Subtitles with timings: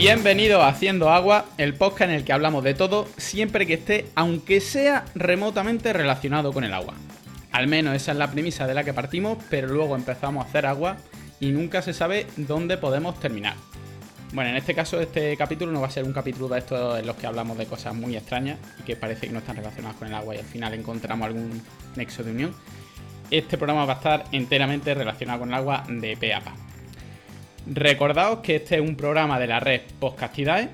[0.00, 4.06] Bienvenido a Haciendo Agua, el podcast en el que hablamos de todo, siempre que esté,
[4.14, 6.94] aunque sea remotamente relacionado con el agua.
[7.50, 10.66] Al menos esa es la premisa de la que partimos, pero luego empezamos a hacer
[10.66, 10.98] agua
[11.40, 13.56] y nunca se sabe dónde podemos terminar.
[14.32, 17.04] Bueno, en este caso, este capítulo no va a ser un capítulo de estos en
[17.04, 20.06] los que hablamos de cosas muy extrañas y que parece que no están relacionadas con
[20.06, 21.60] el agua y al final encontramos algún
[21.96, 22.54] nexo de unión.
[23.32, 26.54] Este programa va a estar enteramente relacionado con el agua de pe a pa.
[27.70, 30.70] Recordaos que este es un programa de la red Podcastidae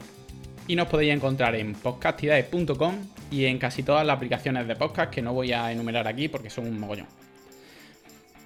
[0.68, 2.94] y nos podéis encontrar en podcastidae.com
[3.32, 6.50] y en casi todas las aplicaciones de podcast que no voy a enumerar aquí porque
[6.50, 7.08] son un mogollón.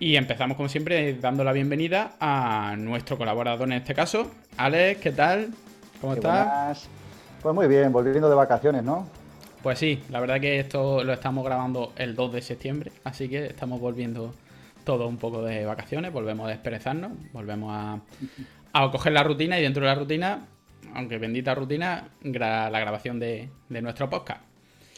[0.00, 5.12] Y empezamos como siempre dando la bienvenida a nuestro colaborador en este caso, Alex, ¿qué
[5.12, 5.50] tal?
[6.00, 6.46] ¿Cómo Qué estás?
[6.46, 6.88] buenas.
[7.42, 9.06] Pues muy bien, volviendo de vacaciones, ¿no?
[9.62, 13.44] Pues sí, la verdad que esto lo estamos grabando el 2 de septiembre, así que
[13.46, 14.32] estamos volviendo
[14.88, 18.00] todo un poco de vacaciones, volvemos a desperezarnos, volvemos a,
[18.72, 20.46] a coger la rutina y dentro de la rutina,
[20.94, 24.40] aunque bendita rutina, gra- la grabación de, de nuestro podcast.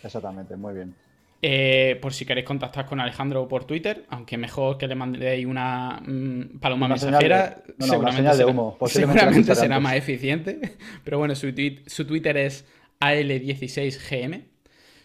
[0.05, 0.95] Exactamente, muy bien.
[1.43, 6.01] Eh, por si queréis contactar con Alejandro por Twitter, aunque mejor que le mandéis una
[6.07, 9.55] mm, paloma Una mensajera, de- no, no, una seguramente, señal de será, humo, la seguramente
[9.57, 10.61] será más eficiente.
[11.05, 11.53] Pero bueno, su
[12.07, 12.65] Twitter es
[13.01, 14.45] AL16GM.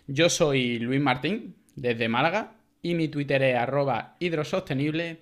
[0.08, 2.52] Yo soy Luis Martín, desde Málaga,
[2.86, 5.22] y mi Twitter es arroba hidrosostenible.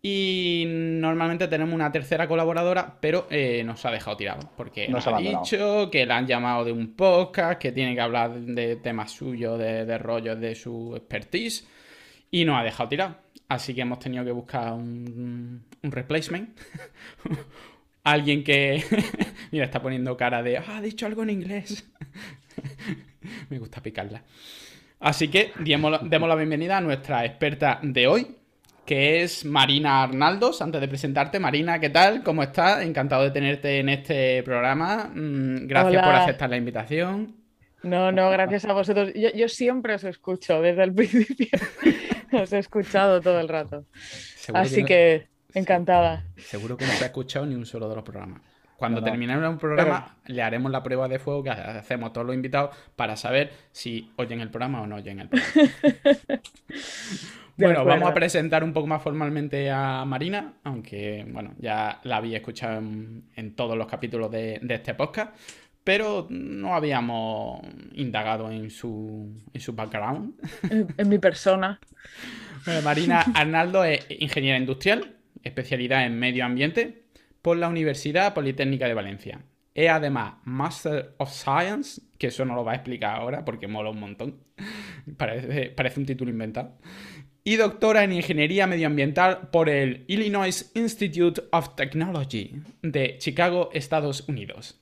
[0.00, 4.50] Y normalmente tenemos una tercera colaboradora, pero eh, nos ha dejado tirado.
[4.56, 8.00] Porque Nos nos ha dicho que la han llamado de un podcast, que tiene que
[8.00, 11.68] hablar de temas suyos, de, de rollos de su expertise.
[12.30, 13.16] Y nos ha dejado tirado.
[13.46, 16.58] Así que hemos tenido que buscar un, un replacement.
[18.04, 18.82] Alguien que.
[19.52, 20.56] Mira, está poniendo cara de.
[20.56, 21.86] Ah, ha dicho algo en inglés.
[23.50, 24.24] Me gusta picarla.
[25.02, 28.36] Así que demos, demos la bienvenida a nuestra experta de hoy,
[28.86, 30.62] que es Marina Arnaldos.
[30.62, 32.22] Antes de presentarte, Marina, ¿qué tal?
[32.22, 32.82] ¿Cómo estás?
[32.82, 35.10] Encantado de tenerte en este programa.
[35.12, 36.04] Mm, Gracias Hola.
[36.04, 37.34] por aceptar la invitación.
[37.82, 39.10] No, no, gracias a vosotros.
[39.14, 41.48] Yo, yo siempre os escucho desde el principio.
[42.32, 43.84] Os he escuchado todo el rato.
[44.36, 46.24] Seguro Así no- que encantada.
[46.36, 48.40] Seguro que no se ha escuchado ni un solo de los programas.
[48.82, 49.12] Cuando No, no.
[49.12, 52.74] terminemos un programa, le haremos la prueba de fuego que hacemos a todos los invitados
[52.96, 55.70] para saber si oyen el programa o no oyen el programa.
[57.56, 62.38] Bueno, vamos a presentar un poco más formalmente a Marina, aunque bueno, ya la había
[62.38, 65.36] escuchado en, en todos los capítulos de, de este podcast,
[65.84, 67.60] pero no habíamos
[67.92, 70.34] indagado en su, en su background.
[70.70, 71.78] En, en mi persona.
[72.64, 75.14] Bueno, Marina Arnaldo es ingeniera industrial,
[75.44, 77.01] especialidad en medio ambiente
[77.42, 79.44] por la Universidad Politécnica de Valencia.
[79.74, 83.90] Es además Master of Science, que eso no lo va a explicar ahora porque mola
[83.90, 84.38] un montón.
[85.16, 86.78] Parece, un título inventado.
[87.44, 94.80] Y doctora en Ingeniería Medioambiental por el Illinois Institute of Technology de Chicago, Estados Unidos.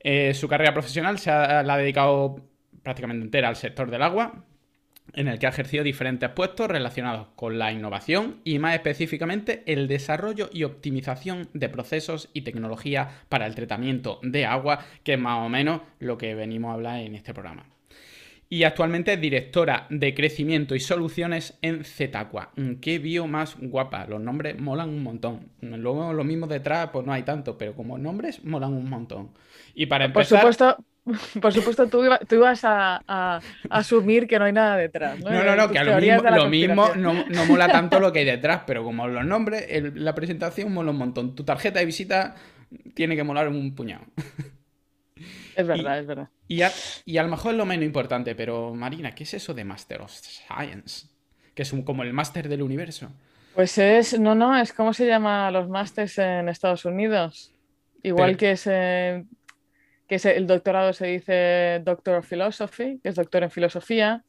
[0.00, 2.44] Eh, su carrera profesional se ha, la ha dedicado
[2.82, 4.44] prácticamente entera al sector del agua,
[5.14, 9.88] en el que ha ejercido diferentes puestos relacionados con la innovación y más específicamente el
[9.88, 15.44] desarrollo y optimización de procesos y tecnología para el tratamiento de agua, que es más
[15.44, 17.66] o menos lo que venimos a hablar en este programa.
[18.48, 22.52] Y actualmente es directora de crecimiento y soluciones en Zetaqua.
[22.56, 24.06] Mm, Qué bio más guapa.
[24.06, 25.50] Los nombres molan un montón.
[25.60, 29.32] Luego lo mismo detrás, pues no hay tanto, pero como nombres molan un montón.
[29.74, 30.26] Y para Por empezar.
[30.26, 30.76] supuesto,
[31.40, 33.40] por supuesto tú, iba- tú ibas a, a
[33.70, 35.18] asumir que no hay nada detrás.
[35.20, 38.20] No, No, no, no, que a lo mismo, lo no, no mola tanto lo que
[38.20, 41.34] hay detrás, pero como los nombres, el- la presentación mola un montón.
[41.34, 42.34] Tu tarjeta de visita
[42.94, 44.04] tiene que molar un puñado.
[45.54, 46.28] Es verdad, es verdad.
[46.48, 46.70] Y a,
[47.06, 50.02] y a lo mejor es lo menos importante, pero Marina, ¿qué es eso de Master
[50.02, 51.06] of Science?
[51.54, 53.10] Que es un- como el máster del universo.
[53.54, 57.52] Pues es, no, no, es como se llama los másters en Estados Unidos.
[58.02, 59.24] Igual Pero- que es, eh,
[60.08, 64.24] que es el doctorado se dice Doctor of Philosophy, que es doctor en filosofía.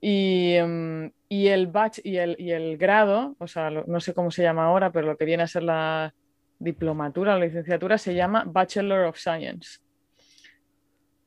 [0.00, 4.30] Y, em, y el bach y el, y el grado, o sea, no sé cómo
[4.30, 6.14] se llama ahora, pero lo que viene a ser la
[6.58, 9.78] diplomatura o la licenciatura se llama Bachelor of Science.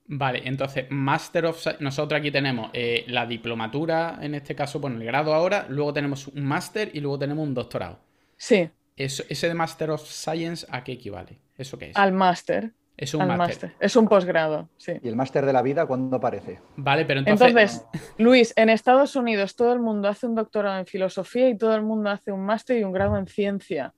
[0.06, 1.84] Vale, entonces, Master of Science.
[1.84, 6.28] Nosotros aquí tenemos eh, la diplomatura, en este caso, bueno, el grado ahora, luego tenemos
[6.28, 8.00] un máster y luego tenemos un doctorado.
[8.38, 11.40] Sí, Eso- ese de Master of Science, ¿a qué equivale?
[11.58, 11.96] ¿Eso qué es?
[11.98, 12.72] al máster.
[12.96, 13.74] Es un máster.
[13.80, 14.94] Es un posgrado, sí.
[15.02, 16.60] ¿Y el máster de la vida cuándo aparece?
[16.76, 17.48] Vale, pero entonces.
[17.48, 17.86] Entonces,
[18.18, 21.82] Luis, en Estados Unidos todo el mundo hace un doctorado en filosofía y todo el
[21.82, 23.94] mundo hace un máster y un grado en ciencia.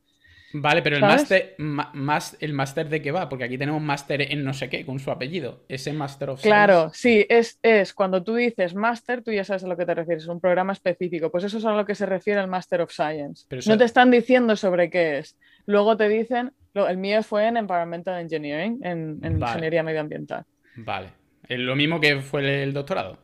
[0.58, 3.28] Vale, pero el máster, más, ¿el máster de qué va?
[3.28, 5.66] Porque aquí tenemos máster en no sé qué, con su apellido.
[5.68, 6.98] Ese Master of Claro, Science.
[7.00, 10.24] sí, es, es cuando tú dices máster, tú ya sabes a lo que te refieres,
[10.24, 11.30] es un programa específico.
[11.30, 13.46] Pues eso es a lo que se refiere el Master of Science.
[13.50, 15.38] Pero eso- No te están diciendo sobre qué es.
[15.66, 19.52] Luego te dicen Lo- el mío fue en Environmental Engineering, en, en Vale.
[19.54, 20.46] ingeniería medioambiental.
[20.76, 21.08] Vale.
[21.48, 23.18] Es lo mismo que fue el doctorado.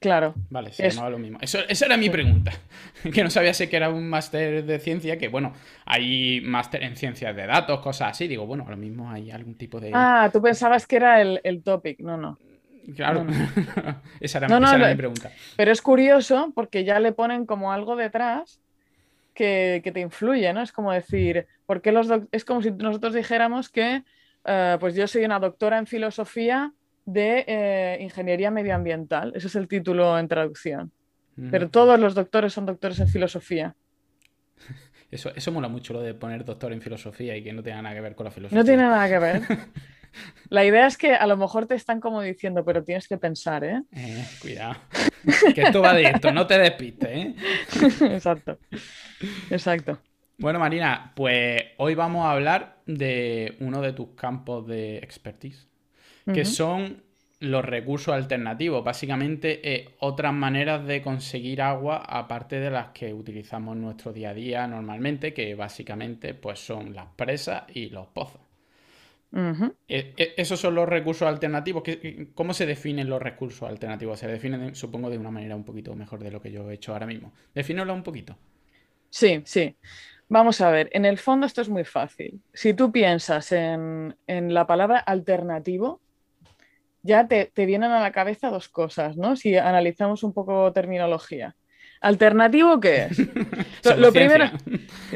[0.00, 0.34] Claro.
[0.50, 1.38] Vale, se Es- llamaba lo mismo.
[1.40, 2.52] Eso, esa era mi pregunta.
[3.12, 5.52] Que no sabía si que era un máster de ciencia, que bueno,
[5.86, 8.26] hay máster en ciencias de datos, cosas así.
[8.26, 9.90] Digo, bueno, lo mismo hay algún tipo de.
[9.94, 12.00] Ah, tú pensabas que era el, el topic.
[12.00, 12.38] No, no.
[12.96, 13.22] claro.
[13.24, 13.32] no,
[14.20, 15.30] esa era, No, no, esa era lo- mi pregunta.
[15.56, 18.60] Pero es curioso porque ya le ponen como algo detrás
[19.38, 20.62] que, que te influye, ¿no?
[20.62, 24.02] Es como decir, ¿por qué los es como si nosotros dijéramos que
[24.44, 26.72] eh, pues yo soy una doctora en filosofía
[27.04, 29.32] de eh, ingeniería medioambiental.
[29.36, 30.90] Ese es el título en traducción.
[31.36, 31.48] Ujú.
[31.52, 33.76] Pero todos los doctores son doctores en filosofía.
[35.10, 37.94] Eso, eso mola mucho lo de poner doctor en filosofía y que no tenga nada
[37.94, 38.58] que ver con la filosofía.
[38.58, 39.40] No tiene nada que ver.
[40.48, 43.64] La idea es que a lo mejor te están como diciendo, pero tienes que pensar,
[43.64, 43.82] ¿eh?
[43.92, 44.76] Eh, cuidado.
[45.54, 47.34] Que esto va de esto, no te despistes, ¿eh?
[48.14, 48.58] Exacto.
[49.50, 49.98] Exacto.
[50.38, 55.66] Bueno, Marina, pues hoy vamos a hablar de uno de tus campos de expertise,
[56.32, 57.02] que son
[57.40, 58.84] los recursos alternativos.
[58.84, 64.30] Básicamente, eh, otras maneras de conseguir agua aparte de las que utilizamos en nuestro día
[64.30, 68.47] a día normalmente, que básicamente pues son las presas y los pozos.
[69.88, 71.82] Eh, eh, esos son los recursos alternativos.
[71.82, 74.18] ¿Qué- ¿Cómo se definen los recursos alternativos?
[74.18, 76.92] Se definen, supongo, de una manera un poquito mejor de lo que yo he hecho
[76.92, 77.32] ahora mismo.
[77.54, 78.36] Defínelo un poquito.
[79.10, 79.76] Sí, sí.
[80.28, 82.42] Vamos a ver, en el fondo esto es muy fácil.
[82.52, 86.02] Si tú piensas en, en la palabra alternativo,
[87.02, 89.36] ya te, te vienen a la cabeza dos cosas, ¿no?
[89.36, 91.56] Si analizamos un poco terminología.
[92.00, 93.18] ¿Alternativo qué es?
[93.84, 94.50] Lo- lo primero-.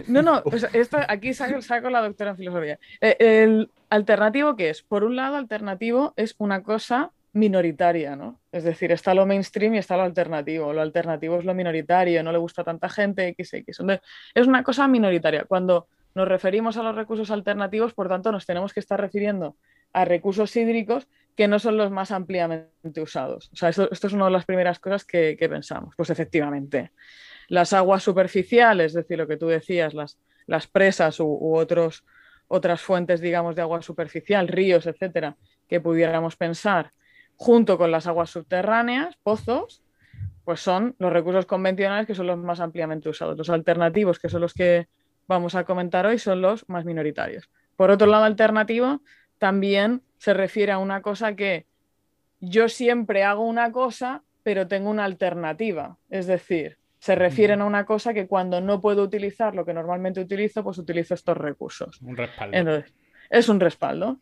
[0.06, 2.78] No, no, sea, esto, aquí saco, saco la doctora en filosofía.
[3.00, 4.82] Eh, el alternativo, ¿qué es?
[4.82, 8.38] Por un lado, alternativo es una cosa minoritaria, ¿no?
[8.52, 10.72] Es decir, está lo mainstream y está lo alternativo.
[10.72, 13.80] Lo alternativo es lo minoritario, no le gusta a tanta gente, x, x.
[13.80, 15.44] Entonces, es una cosa minoritaria.
[15.44, 19.56] Cuando nos referimos a los recursos alternativos, por tanto, nos tenemos que estar refiriendo
[19.94, 21.06] a recursos hídricos
[21.36, 23.50] que no son los más ampliamente usados.
[23.52, 25.94] O sea, esto, es una de las primeras cosas que, pensamos.
[25.96, 26.92] Pues efectivamente,
[27.48, 32.04] las aguas superficiales, es decir, lo que tú decías, las, las presas u, u otros,
[32.48, 35.36] otras fuentes, digamos, de agua superficial, ríos, etcétera,
[35.68, 36.92] que pudiéramos pensar,
[37.36, 39.82] junto con las aguas subterráneas, pozos,
[40.44, 43.38] pues son los recursos convencionales que son los más ampliamente usados.
[43.38, 44.88] Los alternativos, que son los que
[45.28, 47.48] vamos a comentar hoy, son los más minoritarios.
[47.76, 49.00] Por otro lado, alternativo
[49.38, 51.66] también se refiere a una cosa que
[52.38, 55.96] yo siempre hago una cosa, pero tengo una alternativa.
[56.10, 60.20] Es decir, se refieren a una cosa que cuando no puedo utilizar lo que normalmente
[60.20, 62.00] utilizo, pues utilizo estos recursos.
[62.02, 62.56] Un respaldo.
[62.56, 62.94] Entonces,
[63.30, 64.20] es un respaldo.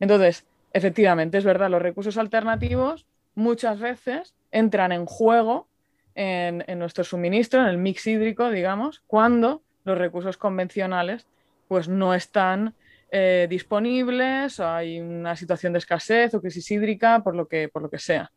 [0.00, 5.68] Entonces, efectivamente, es verdad, los recursos alternativos muchas veces entran en juego
[6.14, 11.26] en, en nuestro suministro, en el mix hídrico, digamos, cuando los recursos convencionales
[11.68, 12.74] pues no están
[13.12, 17.82] eh, disponibles o hay una situación de escasez o crisis hídrica, por lo que, por
[17.82, 18.32] lo que sea.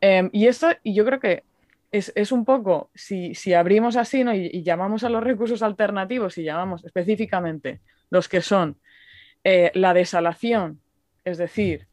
[0.00, 1.44] Eh, y esto, y yo creo que
[1.92, 4.34] es, es un poco, si, si abrimos así ¿no?
[4.34, 7.80] y, y llamamos a los recursos alternativos y llamamos específicamente
[8.10, 8.78] los que son
[9.44, 10.80] eh, la desalación,
[11.24, 11.86] es decir,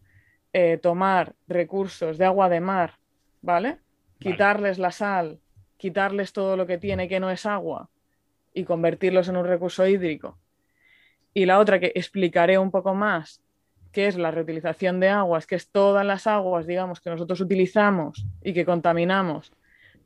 [0.53, 2.97] eh, tomar recursos de agua de mar,
[3.41, 3.69] ¿vale?
[3.69, 3.79] Vale.
[4.19, 5.39] Quitarles la sal,
[5.77, 7.89] quitarles todo lo que tiene que no es agua
[8.53, 10.39] y convertirlos en un recurso hídrico.
[11.33, 13.41] Y la otra que explicaré un poco más,
[13.91, 18.25] que es la reutilización de aguas, que es todas las aguas, digamos, que nosotros utilizamos
[18.43, 19.51] y que contaminamos,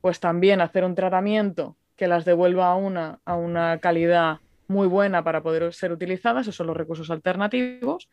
[0.01, 5.23] pues también hacer un tratamiento que las devuelva a una, a una calidad muy buena
[5.23, 8.09] para poder ser utilizadas, esos son los recursos alternativos,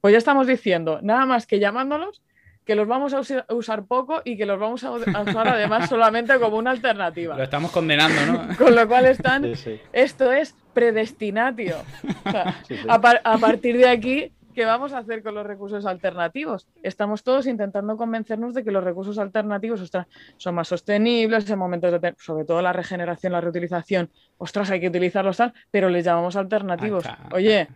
[0.00, 2.22] pues ya estamos diciendo, nada más que llamándolos,
[2.68, 5.88] que los vamos a a usar poco y que los vamos a a usar además
[5.88, 7.42] solamente como una Lo alternativa.
[7.42, 8.54] estamos condenando, ¿no?
[8.58, 9.80] Con lo cual están, Sí, sí.
[9.90, 11.76] esto es predestinatio.
[12.26, 12.86] O sea, sí, sí.
[12.86, 16.66] a, par- a partir de aquí, ¿qué vamos a hacer con los recursos alternativos?
[16.82, 20.06] Estamos todos intentando convencernos de que los recursos alternativos ostras,
[20.36, 24.88] son más sostenibles en momentos de, sobre todo la regeneración, la reutilización, ostras, hay que
[24.88, 27.04] utilizarlos tal, pero les llamamos alternativos.
[27.32, 27.66] Oye,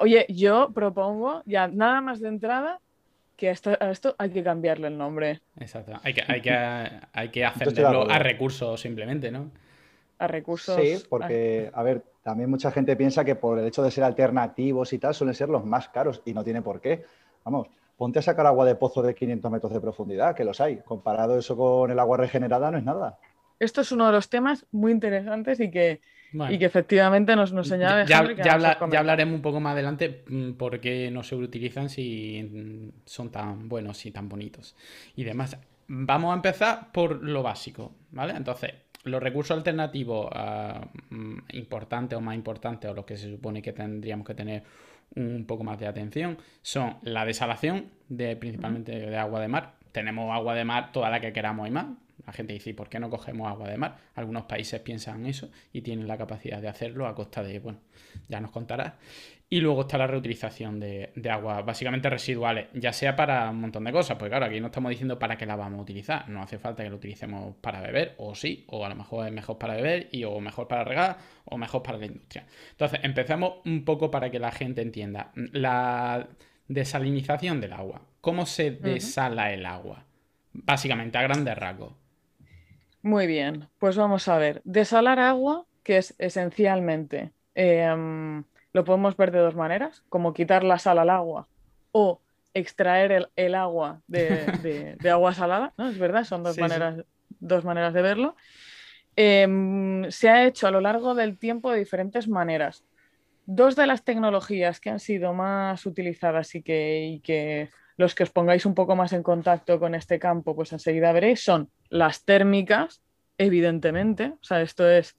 [0.00, 2.78] oye, yo propongo ya nada más de entrada
[3.38, 5.92] que a esto, a esto hay que cambiarle el nombre Exacto.
[6.02, 6.50] Hay que, hay que,
[7.12, 9.50] hay que a recursos simplemente, ¿no?
[10.18, 10.76] a recursos.
[10.76, 14.92] Sí, porque, a ver, también mucha gente piensa que por el hecho de ser alternativos
[14.92, 17.04] y tal, suelen ser los más caros y no tiene por qué.
[17.44, 20.78] Vamos, ponte a sacar agua de pozo de 500 metros de profundidad, que los hay.
[20.78, 23.18] Comparado eso con el agua regenerada, no es nada.
[23.60, 26.00] Esto es uno de los temas muy interesantes y que,
[26.32, 26.52] Bueno.
[26.54, 28.18] y que efectivamente nos, nos señala Ya, ya
[28.52, 29.00] habla- ya comentar.
[29.00, 34.04] hablaremos un poco más adelante mm, por qué no se utilizan si son tan buenos
[34.06, 34.76] y tan bonitos
[35.16, 35.56] y demás.
[35.88, 38.34] Vamos a empezar por lo básico, ¿vale?
[38.36, 38.72] Entonces,
[39.04, 40.28] los recursos alternativos
[41.10, 44.62] mm, importantes o más importantes o los que se supone que tendríamos que tener
[45.16, 49.72] un poco más de atención son la desalación, de, principalmente de agua de mar.
[49.92, 51.86] Tenemos agua de mar toda la que queramos y más.
[52.26, 53.96] La gente dice, ¿por qué no cogemos agua de mar?
[54.14, 57.80] Algunos países piensan eso y tienen la capacidad de hacerlo a costa de, bueno,
[58.28, 58.94] ya nos contarás.
[59.50, 63.84] Y luego está la reutilización de, de aguas básicamente residuales, ya sea para un montón
[63.84, 66.42] de cosas, porque claro, aquí no estamos diciendo para qué la vamos a utilizar, no
[66.42, 69.56] hace falta que lo utilicemos para beber, o sí, o a lo mejor es mejor
[69.56, 72.46] para beber, y o mejor para regar, o mejor para la industria.
[72.72, 75.32] Entonces, empezamos un poco para que la gente entienda.
[75.34, 76.28] La
[76.66, 78.02] desalinización del agua.
[78.20, 80.04] ¿Cómo se desala el agua?
[80.52, 81.94] Básicamente, a grandes rasgos.
[83.02, 84.60] Muy bien, pues vamos a ver.
[84.64, 87.32] Desalar agua, que es esencialmente...
[87.54, 91.48] Em, lo podemos ver de dos maneras, como quitar la sal al agua
[91.90, 92.20] o
[92.54, 95.88] extraer el, agua de, agua salada, ¿no?
[95.88, 97.04] Es verdad, son dos, maneras,
[97.40, 98.36] dos maneras de verlo.
[99.16, 102.84] Em, se ha hecho a lo largo del tiempo de diferentes maneras.
[103.46, 108.22] Dos de las tecnologías que han sido más utilizadas y que, y que los que
[108.22, 112.24] os pongáis un poco más en contacto con este campo, pues enseguida veréis, son las
[112.24, 113.02] térmicas,
[113.36, 114.32] evidentemente.
[114.40, 115.16] O sea, esto es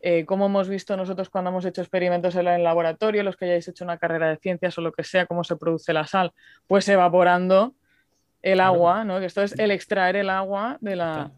[0.00, 3.68] eh, como hemos visto nosotros cuando hemos hecho experimentos en el laboratorio, los que hayáis
[3.68, 6.32] hecho una carrera de ciencias o lo que sea, cómo se produce la sal,
[6.66, 7.74] pues evaporando
[8.42, 9.18] el agua, ¿no?
[9.18, 11.30] esto es el extraer el agua de la,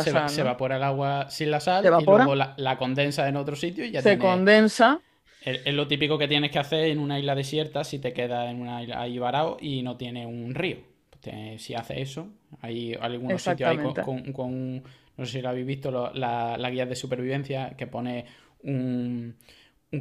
[0.00, 3.84] sal, se, evapora el agua sin la sal y luego la, condensa en otro sitio
[3.84, 5.00] y ya Se condensa.
[5.44, 8.60] Es, lo típico que tienes que hacer en una isla desierta si te quedas en
[8.60, 10.78] una isla ahí varado y no tiene un río.
[11.58, 12.28] si hace eso,
[12.60, 13.78] hay algunos sitios ahí
[14.32, 14.82] con
[15.16, 18.24] no sé si lo habéis visto, la, guía de supervivencia que pone
[18.62, 19.36] un,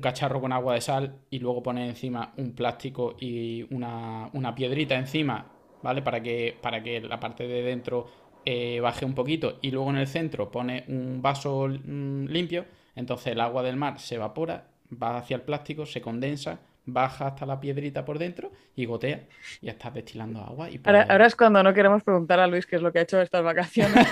[0.01, 5.51] cacharro con agua de sal y luego pone encima un plástico y una, piedrita encima,
[5.83, 6.01] ¿vale?
[6.01, 8.07] Para que, para que la parte de dentro
[8.45, 13.33] eh, baje un poquito y luego en el centro pone un vaso mm, limpio, entonces
[13.33, 17.59] el agua del mar se evapora, va hacia el plástico, se condensa baja hasta la
[17.59, 19.23] piedrita por dentro y gotea
[19.61, 20.69] y estás destilando agua.
[20.69, 23.21] Y ahora, es cuando no queremos preguntar a Luis qué es lo que ha hecho
[23.21, 24.05] estas vacaciones.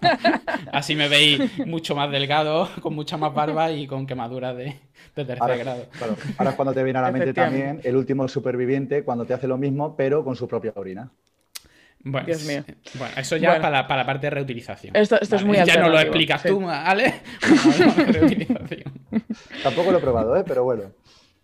[0.72, 4.78] Así me veis mucho más delgado, con mucha más barba y con quemaduras de,
[5.14, 5.86] tercer grado.
[6.36, 9.48] Ahora es cuando te viene a la mente también el último superviviente cuando te hace
[9.48, 11.10] lo mismo, pero con su propia orina.
[12.10, 12.64] Bueno, Dios mío.
[12.94, 14.96] bueno, eso ya para, la, para, la parte de reutilización.
[14.96, 17.14] Esto, es muy Ya no lo explicas tú, ¿vale?
[19.62, 20.44] Tampoco lo he probado, ¿eh?
[20.46, 20.92] pero bueno.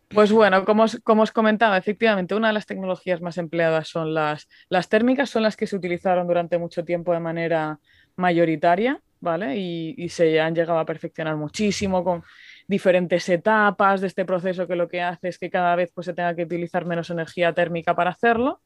[0.08, 4.88] Pues bueno, como os, comentaba, efectivamente, una de las tecnologías más empleadas son las, las
[4.88, 7.80] térmicas, son las que se utilizaron durante mucho tiempo de manera
[8.16, 9.56] mayoritaria, ¿vale?
[9.56, 12.22] Y, se han llegado a perfeccionar muchísimo con
[12.68, 16.14] diferentes etapas de este proceso que lo que hace es que cada vez pues, se
[16.14, 18.60] tenga que utilizar menos energía térmica para hacerlo.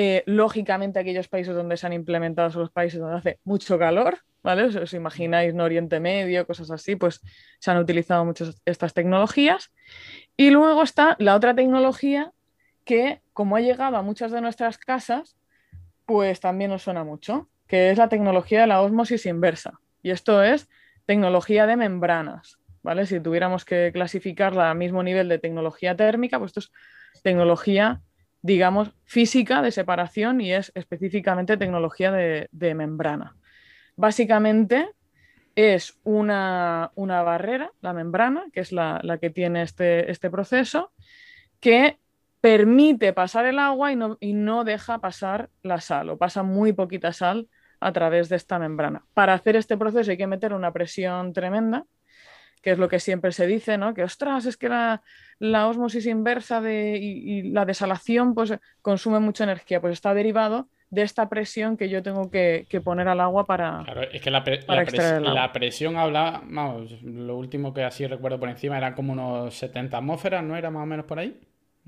[0.00, 4.18] Eh, lógicamente, aquellos países donde se han implementado son los países donde hace mucho calor,
[4.44, 4.62] ¿vale?
[4.62, 7.20] Os, imagináis en Oriente Medio, cosas así, pues
[7.58, 9.72] se han utilizado muchas estas tecnologías.
[10.36, 12.30] Y luego está la otra tecnología
[12.84, 15.36] que, como ha llegado a muchas de nuestras casas,
[16.06, 19.80] pues también nos suena mucho, que es la tecnología de la osmosis inversa.
[20.04, 20.68] Y esto es
[21.06, 23.04] tecnología de membranas, ¿vale?
[23.04, 28.00] Si tuviéramos que clasificarla al mismo nivel de tecnología térmica, pues esto es tecnología,
[28.42, 33.36] digamos, física de separación y es específicamente tecnología de, membrana.
[33.96, 34.88] Básicamente,
[35.54, 40.92] es una, barrera, la membrana, que es la, que tiene este, este, proceso,
[41.58, 41.98] que
[42.40, 46.72] permite pasar el agua y no, y no, deja pasar la sal, o pasa muy
[46.72, 47.48] poquita sal
[47.80, 49.04] a través de esta membrana.
[49.14, 51.84] Para hacer este proceso hay que meter una presión tremenda,
[52.60, 53.94] que es lo que siempre se dice, ¿no?
[53.94, 55.02] Que ostras, es que la,
[55.38, 60.68] la osmosis inversa de, y, y, la desalación pues, consume mucha energía, pues está derivado
[60.90, 63.82] de esta presión que yo tengo que, poner al agua para.
[63.84, 64.42] Claro, es que la,
[65.52, 70.42] presión habla, vamos, lo último que así recuerdo por encima eran como unos 70 atmósferas,
[70.42, 70.56] ¿no?
[70.56, 71.38] Era más o menos por ahí.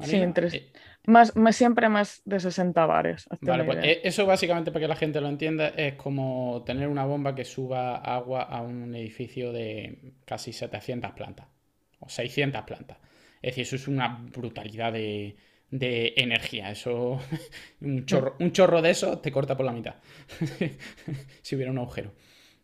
[0.00, 0.72] Sí, entre, eh,
[1.10, 3.28] más, siempre más de 60 bares.
[3.40, 7.04] Vale, pues eh, eso básicamente para que la gente lo entienda es como tener una
[7.04, 11.46] bomba que suba agua a un edificio de casi 700 plantas
[11.98, 12.98] o 600 plantas.
[13.42, 15.36] Es decir, eso es una brutalidad de,
[15.70, 16.70] de energía.
[16.70, 17.20] Eso,
[17.80, 19.96] un chorro, un chorro de eso te corta por la mitad,
[21.42, 22.12] si hubiera un agujero.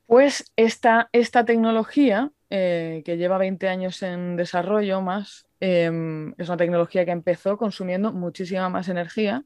[0.07, 6.57] Pues esta, esta tecnología, eh, que lleva 20 años en desarrollo más, em, es una
[6.57, 9.45] tecnología que empezó consumiendo muchísima más energía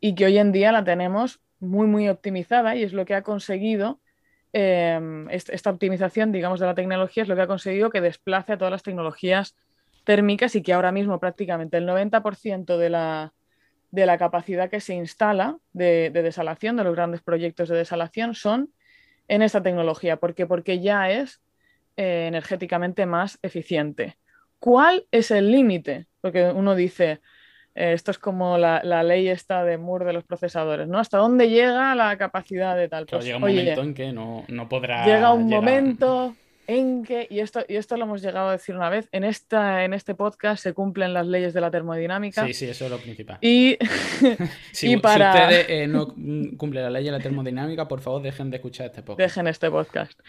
[0.00, 3.22] y que hoy en día la tenemos muy, muy optimizada y es lo que ha
[3.22, 4.00] conseguido,
[4.52, 8.58] em, esta optimización, digamos, de la tecnología es lo que ha conseguido que desplace a
[8.58, 9.56] todas las tecnologías
[10.04, 13.34] térmicas y que ahora mismo prácticamente el 90% de la,
[13.90, 18.72] de la, capacidad que se instala de, desalación, de los grandes proyectos de desalación, son
[19.28, 20.16] en esta tecnología.
[20.16, 20.46] ¿Por qué?
[20.46, 21.42] Porque ya es
[21.98, 24.16] eh, energéticamente más eficiente.
[24.58, 27.20] ¿Cuál es el límite porque uno dice,
[27.74, 30.98] eh, esto es como la, ley esta de Moore de los procesadores, ¿no?
[30.98, 33.06] ¿Hasta dónde llega la capacidad de tal?
[33.06, 35.04] Pues, llega un momento en que no, podrá.
[35.04, 36.34] Llega un momento
[36.68, 39.84] en que, y esto, y esto lo hemos llegado a decir una vez, en, esta,
[39.84, 42.46] en este podcast se cumplen las leyes de la termodinámica.
[42.46, 43.38] Sí, sí, eso es lo principal.
[43.40, 43.78] Y,
[44.72, 46.08] si, ustedes eh, no
[46.58, 49.18] cumplen la ley de la termodinámica, por favor dejen de escuchar este podcast.
[49.18, 50.20] Dejen este podcast.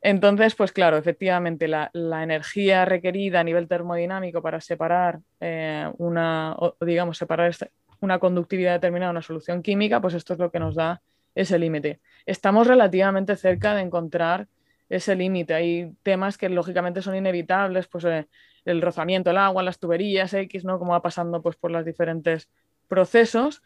[0.00, 7.18] Entonces, pues claro, efectivamente, la, energía requerida a nivel termodinámico para separar eh, una, digamos,
[7.18, 7.52] separar
[8.00, 11.02] una conductividad determinada de una solución química, pues esto es lo que nos da
[11.34, 11.98] ese límite.
[12.24, 14.46] Estamos relativamente cerca de encontrar
[14.92, 15.54] ese límite.
[15.54, 18.28] Hay temas que lógicamente son inevitables, pues eh,
[18.66, 20.78] el rozamiento del agua, las tuberías X, ¿no?
[20.78, 22.50] Como va pasando pues, por los diferentes
[22.88, 23.62] procesos.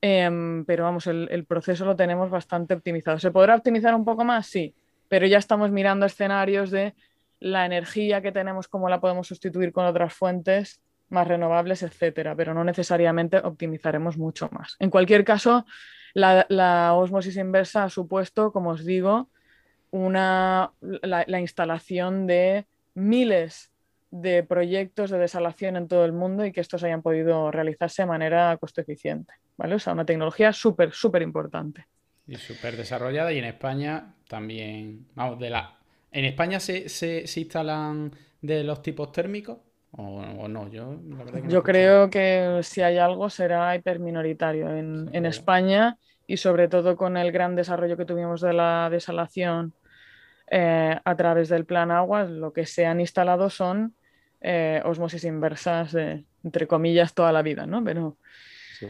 [0.00, 3.18] Em, pero vamos, el, proceso lo tenemos bastante optimizado.
[3.18, 4.46] ¿Se podrá optimizar un poco más?
[4.46, 4.74] Sí,
[5.08, 6.94] pero ya estamos mirando escenarios de
[7.40, 12.54] la energía que tenemos, cómo la podemos sustituir con otras fuentes más renovables, etcétera, pero
[12.54, 14.76] no necesariamente optimizaremos mucho más.
[14.78, 15.66] En cualquier caso,
[16.14, 19.28] la, la osmosis inversa ha supuesto, como os digo,
[19.90, 23.70] una, la, instalación de miles
[24.10, 28.06] de proyectos de desalación en todo el mundo y que estos hayan podido realizarse de
[28.06, 29.34] manera costo eficiente.
[29.56, 29.76] ¿vale?
[29.76, 31.86] O sea, una tecnología súper, súper importante.
[32.26, 35.76] Y súper desarrollada y en España también, vamos, de la...
[36.12, 39.58] ¿En España se, instalan de los tipos térmicos?
[39.92, 40.68] ¿O, no?
[40.70, 41.00] Yo,
[41.48, 47.16] Yo creo que si hay algo será hiperminoritario en, en España y sobre todo con
[47.16, 49.74] el gran desarrollo que tuvimos de la desalación
[50.52, 53.94] eh, a través del plan agua, lo que se han instalado son
[54.40, 55.94] eh, osmosis inversas,
[56.42, 57.84] entre comillas, toda la vida, ¿no?
[57.84, 58.16] Pero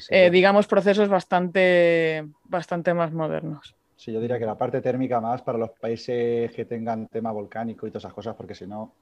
[0.09, 3.77] eh, digamos procesos bastante, bastante más modernos.
[3.95, 7.87] Sí, yo diría que la parte térmica más para los países que tengan tema volcánico
[7.87, 8.95] y todas esas cosas, porque si no,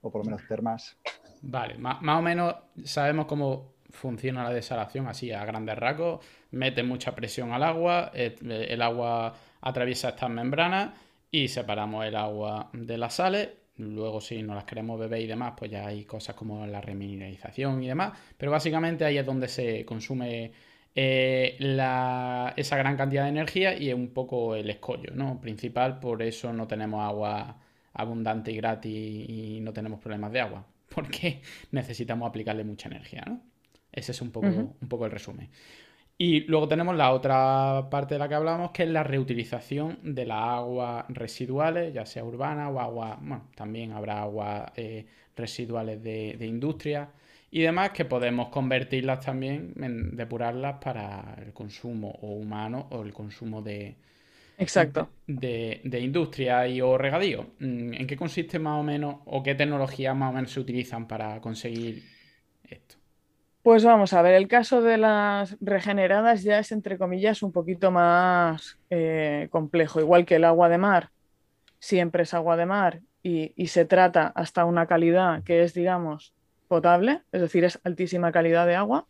[0.00, 0.96] o por lo menos termas.
[1.40, 6.24] Vale, más, o menos sabemos cómo funciona la desalación así a grandes rasgos.
[6.52, 10.90] Mete mucha presión al agua, el agua atraviesa estas membranas
[11.32, 13.48] y separamos el agua de las sales.
[13.78, 17.82] Luego, si no las queremos beber y demás, pues ya hay cosas como la remineralización
[17.82, 18.12] y demás.
[18.36, 20.52] Pero básicamente ahí es donde se consume
[20.94, 25.40] eh, esa gran cantidad de energía y es un poco el escollo ¿no?
[25.40, 25.98] principal.
[25.98, 27.56] Por eso no tenemos agua
[27.94, 30.66] abundante y gratis y no tenemos problemas de agua.
[30.94, 31.40] Porque
[31.70, 33.24] necesitamos aplicarle mucha energía.
[33.26, 33.40] ¿no?
[33.90, 35.48] Ese es un poco, un poco el resumen.
[36.22, 40.24] Y luego tenemos la otra parte de la que hablamos, que es la reutilización de
[40.24, 45.04] las aguas residuales, ya sea urbana o agua, bueno, también habrá aguas eh,
[45.34, 47.08] residuales de, industria
[47.50, 53.12] y demás que podemos convertirlas también, en, depurarlas para el consumo o humano o el
[53.12, 53.96] consumo de,
[54.58, 55.08] Exacto.
[55.26, 57.48] De, de, industria y o regadío.
[57.58, 61.08] Mm, ¿En qué consiste más o menos o qué tecnologías más o menos se utilizan
[61.08, 62.00] para conseguir
[62.70, 63.01] esto?
[63.62, 67.92] Pues vamos a ver, el caso de las regeneradas ya es, entre comillas, un poquito
[67.92, 70.00] más eh, complejo.
[70.00, 71.10] Igual que el agua de mar,
[71.78, 76.34] siempre es agua de mar y, se trata hasta una calidad que es, digamos,
[76.66, 79.06] potable, es decir, es altísima calidad de agua.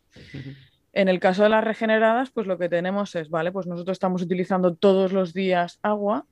[0.93, 4.21] En el caso de las regeneradas, pues lo que tenemos es, vale, pues nosotros estamos
[4.21, 6.27] utilizando todos los días agua.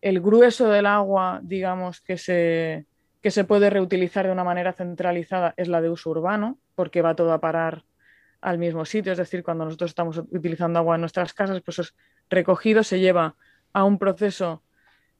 [0.00, 2.86] El grueso del agua, digamos, que se,
[3.22, 7.14] que se puede reutilizar de una manera centralizada es la de uso urbano, porque va
[7.14, 7.84] todo a parar
[8.40, 9.12] al mismo sitio.
[9.12, 11.94] Es decir, cuando nosotros estamos utilizando agua en nuestras casas, pues es
[12.28, 13.36] recogido, se lleva
[13.72, 14.62] a un proceso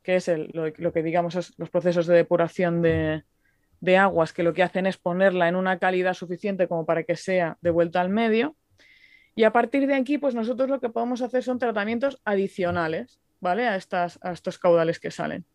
[0.02, 3.22] que es lo, que digamos los procesos de depuración de,
[3.80, 7.14] de aguas, que lo que hacen es ponerla en una calidad suficiente como para que
[7.14, 8.56] sea de vuelta al medio.
[9.36, 13.68] Y a partir de aquí, pues nosotros lo que podemos hacer son tratamientos adicionales, ¿vale?
[13.68, 15.46] A, estas, a estos caudales que salen.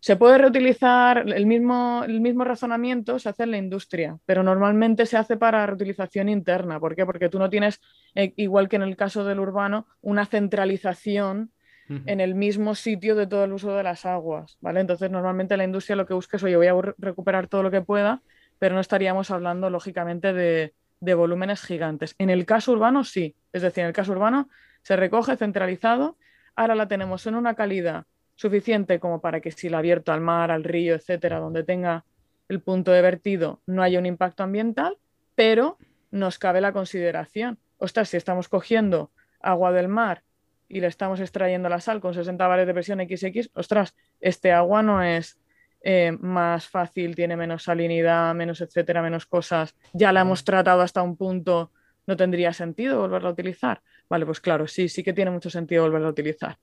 [0.00, 5.06] Se puede reutilizar el mismo, el mismo razonamiento, se hace en la industria, pero normalmente
[5.06, 6.78] se hace para reutilización interna.
[6.78, 7.04] ¿Por qué?
[7.04, 7.80] Porque tú no tienes,
[8.14, 11.50] eh, igual que en el caso del urbano, una centralización
[11.88, 14.58] en el mismo sitio de todo el uso de las aguas.
[14.60, 14.80] ¿vale?
[14.80, 17.80] Entonces, normalmente la industria lo que busca es, oye, voy a recuperar todo lo que
[17.80, 18.22] pueda,
[18.58, 22.16] pero no estaríamos hablando, lógicamente, de, de volúmenes gigantes.
[22.18, 23.36] En el caso urbano, sí.
[23.52, 24.48] Es decir, en el caso urbano
[24.82, 26.18] se recoge centralizado,
[26.56, 28.04] ahora la tenemos en una calidad
[28.36, 32.04] suficiente como para que si la abierto al mar, al río, etcétera, donde tenga
[32.48, 34.98] el punto de vertido, no haya un impacto ambiental,
[35.34, 35.78] pero
[36.10, 37.58] nos cabe la consideración.
[37.78, 40.22] Ostras, si estamos cogiendo agua del mar
[40.68, 44.82] y le estamos extrayendo la sal con 60 bares de presión XX, ostras, este agua
[44.82, 45.38] no es
[45.82, 49.74] eh, más fácil, tiene menos salinidad, menos etcétera, menos cosas.
[49.92, 51.72] Ya la hemos tratado hasta un punto,
[52.06, 53.82] no tendría sentido volverla a utilizar.
[54.08, 56.58] Vale, pues claro, sí, sí que tiene mucho sentido volverla a utilizar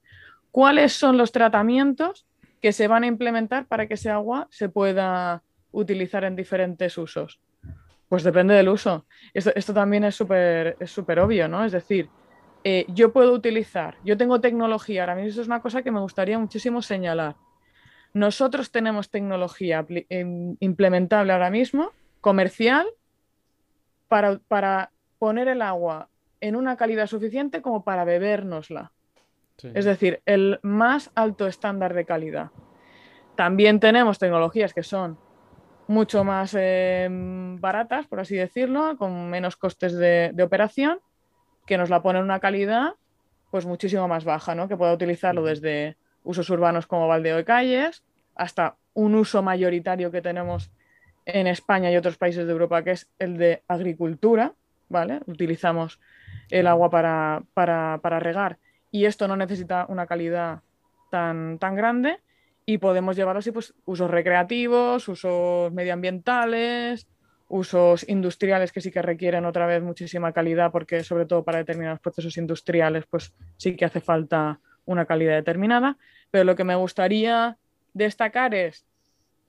[0.54, 2.28] cuáles son los tratamientos
[2.62, 7.40] que se van a implementar para que ese agua se pueda utilizar en diferentes usos.
[8.08, 9.04] Pues depende del uso.
[9.32, 11.64] Esto, también es súper es obvio, ¿no?
[11.64, 12.08] Es decir,
[12.62, 15.98] eh, yo puedo utilizar, yo tengo tecnología, ahora mismo eso es una cosa que me
[15.98, 17.34] gustaría muchísimo señalar.
[18.12, 21.90] Nosotros tenemos tecnología em, implementable ahora mismo,
[22.20, 22.86] comercial,
[24.06, 28.92] para, para poner el agua en una calidad suficiente como para bebérnosla.
[29.62, 32.50] Es decir, el más alto estándar de calidad.
[33.36, 35.18] También tenemos tecnologías que son
[35.86, 41.00] mucho más em, baratas, por así decirlo, con menos costes de, operación,
[41.66, 42.94] que nos la ponen una calidad
[43.50, 44.66] pues muchísimo más baja, ¿no?
[44.66, 48.02] que pueda utilizarlo desde usos urbanos como baldeo de calles
[48.34, 50.72] hasta un uso mayoritario que tenemos
[51.24, 54.54] en España y otros países de Europa, que es el de agricultura,
[54.88, 55.20] ¿vale?
[55.26, 56.00] Utilizamos
[56.50, 58.58] el agua para, para, para regar
[58.94, 60.60] y esto no necesita una calidad
[61.10, 62.20] tan, tan grande
[62.64, 67.08] y podemos llevar así pues usos recreativos, usos medioambientales,
[67.48, 71.98] usos industriales que sí que requieren otra vez muchísima calidad porque sobre todo para determinados
[71.98, 75.96] procesos industriales pues sí que hace falta una calidad determinada,
[76.30, 77.58] pero lo que me gustaría
[77.94, 78.86] destacar es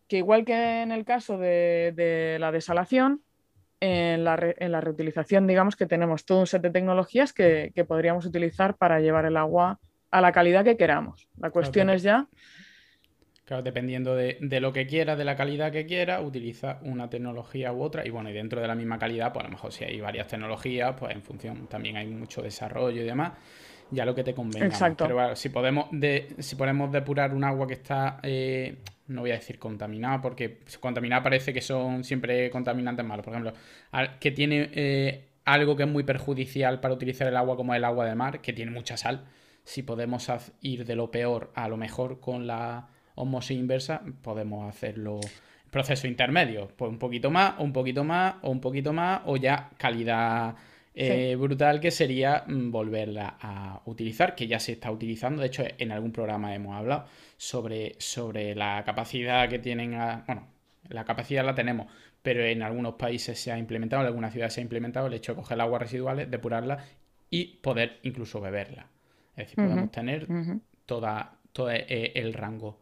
[0.07, 3.21] que igual que en el caso de la desalación,
[3.79, 8.99] en la, reutilización, digamos que tenemos todo un set de tecnologías que, podríamos utilizar para
[8.99, 9.79] llevar el agua
[10.11, 11.27] a la calidad que queramos.
[11.37, 12.27] La cuestión es ya...
[13.43, 17.83] Claro, dependiendo de, lo que quiera, de la calidad que quiera, utiliza una tecnología u
[17.83, 18.03] otra.
[18.03, 20.27] Y bueno, y dentro de la misma calidad, pues a lo mejor si hay varias
[20.27, 23.33] tecnologías, pues en función también hay mucho desarrollo y demás
[23.91, 24.65] ya lo que te convenga.
[24.65, 25.05] Exacto.
[25.05, 29.35] Pero si podemos de, si podemos depurar un agua que está eh, no voy a
[29.35, 33.23] decir contaminada, porque contaminada parece que son siempre contaminantes malos.
[33.23, 33.53] Por ejemplo,
[34.19, 38.05] que tiene eh, algo que es muy perjudicial para utilizar el agua, como el agua
[38.05, 39.25] de mar, que tiene mucha sal.
[39.63, 40.29] Si podemos
[40.61, 45.19] ir de lo peor a lo mejor con la osmosis inversa, podemos hacerlo
[45.69, 46.69] proceso intermedio.
[46.75, 50.55] Pues un poquito más, un poquito más, o un poquito más, o ya calidad
[50.95, 55.41] eh, brutal que sería mm, volverla a utilizar, que ya se está utilizando.
[55.41, 57.05] De hecho, en algún programa hemos hablado
[57.37, 59.91] sobre, sobre la capacidad que tienen.
[60.25, 60.47] bueno,
[60.87, 61.87] la capacidad la tenemos,
[62.21, 65.33] pero en algunos países se ha implementado, en algunas ciudades se ha implementado el hecho
[65.33, 66.85] de coger aguas residuales, depurarla
[67.29, 68.87] y poder incluso beberla.
[69.35, 70.27] Es decir, podemos tener
[70.85, 72.79] toda, todo e, el rango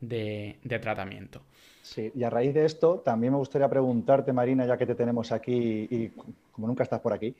[0.00, 1.46] de, de tratamiento.
[1.84, 5.30] Sí, y a raíz de esto, también me gustaría preguntarte, Marina, ya que te tenemos
[5.32, 6.12] aquí y
[6.50, 7.36] como nunca estás por aquí,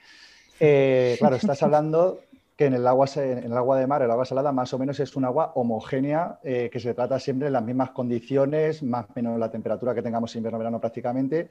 [0.60, 2.20] eh, claro, estás hablando
[2.54, 5.00] que en el, agua, en el agua de mar, el agua salada, más o menos
[5.00, 9.12] es un agua homogénea, eh, que se trata siempre en las mismas condiciones, más o
[9.14, 11.48] menos la temperatura que tengamos invierno-verano prácticamente,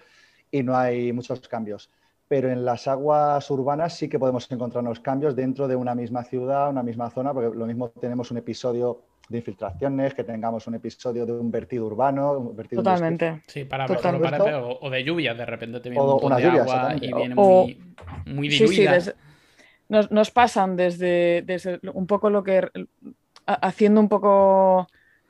[0.52, 1.90] y no hay muchos cambios.
[2.28, 6.70] Pero en las aguas urbanas sí que podemos encontrarnos cambios dentro de una misma ciudad,
[6.70, 11.26] una misma zona, porque lo mismo tenemos un episodio de infiltraciones, que tengamos un episodio
[11.26, 12.34] de un vertido urbano.
[12.34, 13.42] Un vertido Totalmente.
[13.48, 17.36] Sí, para, o, de lluvia, de repente te viene un montón de agua y viene
[17.36, 17.94] muy,
[18.26, 19.00] muy diluida.
[19.00, 19.16] Sí, sí,
[19.90, 22.70] nos, pasan desde, desde, un poco lo que.
[23.46, 24.88] haciendo un poco.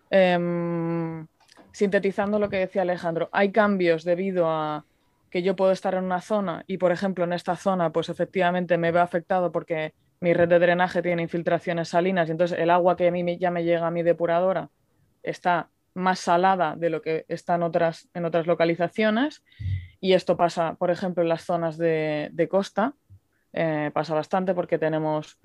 [0.10, 1.26] Em,
[1.72, 4.86] sintetizando lo que decía Alejandro, hay cambios debido a
[5.32, 8.78] que yo puedo estar en una zona y, por ejemplo, en esta zona, pues efectivamente
[8.78, 12.96] me ve afectado porque mi red de drenaje tiene infiltraciones salinas y entonces el agua
[12.96, 14.70] que a mí ya me llega a mi depuradora
[15.22, 19.44] está más salada de lo que está en otras, en otras localizaciones
[20.00, 22.94] y esto pasa, por ejemplo, en las zonas de, costa,
[23.52, 25.40] eh, pasa bastante porque tenemos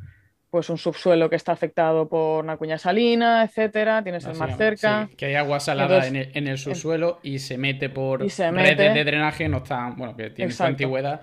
[0.49, 5.11] pues un subsuelo que está afectado por una cuña salina, etcétera, tienes el mar cerca.
[5.17, 9.59] que hay agua salada en, el, subsuelo y se mete por redes de drenaje, no
[9.59, 11.21] están, bueno, que tienen su antigüedad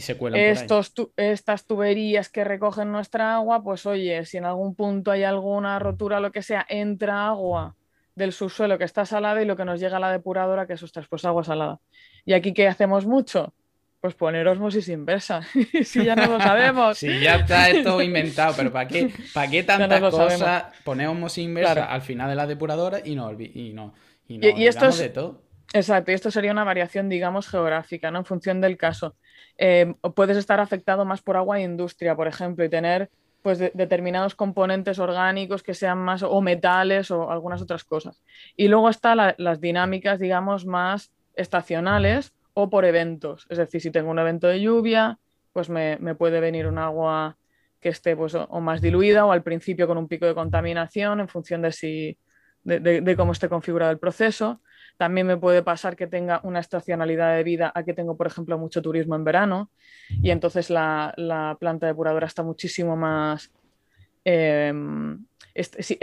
[0.00, 4.74] y se cuelan Estos, estas tuberías que recogen nuestra agua, pues oye, si en algún
[4.74, 7.76] punto hay alguna rotura, lo que sea, entra agua
[8.14, 10.82] del subsuelo que está salada y lo que nos llega a la depuradora, que es,
[10.82, 11.80] ostras, pues agua salada.
[12.24, 13.52] ¿Y aquí qué hacemos mucho?
[14.00, 15.42] Pues poner osmosis inversa.
[15.84, 16.96] si ya no lo sabemos.
[16.96, 21.84] Si ya está esto inventado, pero ¿para qué, ¿para qué tantas cosas poner osmosis inversa
[21.84, 23.92] al final de la depuradora y no, y no,
[24.26, 24.98] y esto es...
[24.98, 25.50] de todo?
[25.72, 28.20] Exacto, y esto sería una variación, digamos, geográfica, ¿no?
[28.20, 29.16] En función del caso.
[29.58, 33.10] Eh, puedes estar afectado más por agua e industria, por ejemplo, y tener
[33.42, 38.22] pues determinados componentes orgánicos que sean más o metales o algunas otras cosas.
[38.56, 43.46] Y luego están las dinámicas, digamos, más estacionales o por eventos.
[43.48, 45.18] Es decir, si tengo un evento de lluvia,
[45.52, 47.38] pues me, puede venir un agua
[47.80, 51.28] que esté pues, o más diluida o al principio con un pico de contaminación en
[51.28, 52.18] función de, si,
[52.64, 54.60] de cómo esté configurado el proceso.
[55.00, 58.58] También me puede pasar que tenga una estacionalidad de vida a que tengo, por ejemplo,
[58.58, 59.70] mucho turismo en verano
[60.10, 63.50] y entonces la, planta depuradora está muchísimo más...
[64.26, 65.98] Em, si,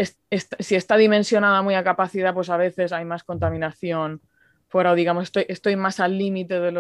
[0.76, 4.20] está dimensionada muy a capacidad, pues a veces hay más contaminación
[4.68, 6.72] fuera o digamos estoy, más al límite de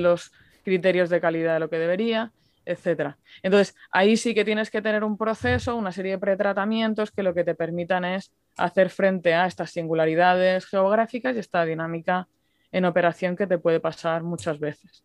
[0.00, 0.32] los
[0.64, 2.32] criterios de calidad de lo que debería,
[2.72, 3.18] etcétera.
[3.42, 7.34] Entonces, ahí sí que tienes que tener un proceso, una serie de pretratamientos que lo
[7.34, 12.28] que te permitan es hacer frente a estas singularidades geográficas y esta dinámica
[12.72, 15.04] en operación que te puede pasar muchas veces.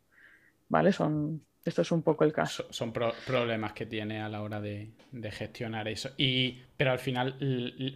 [0.67, 0.91] ¿Vale?
[0.91, 2.65] Son, esto es un poco el caso.
[2.69, 4.91] Son, problemas que tiene a la hora de,
[5.31, 6.11] gestionar eso.
[6.17, 7.35] Y, pero al final,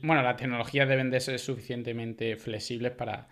[0.03, 3.27] bueno, las tecnologías deben de ser suficientemente flexibles para,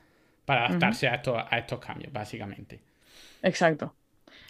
[0.46, 2.80] adaptarse a, estos, a estos cambios, básicamente.
[3.42, 3.96] Exacto.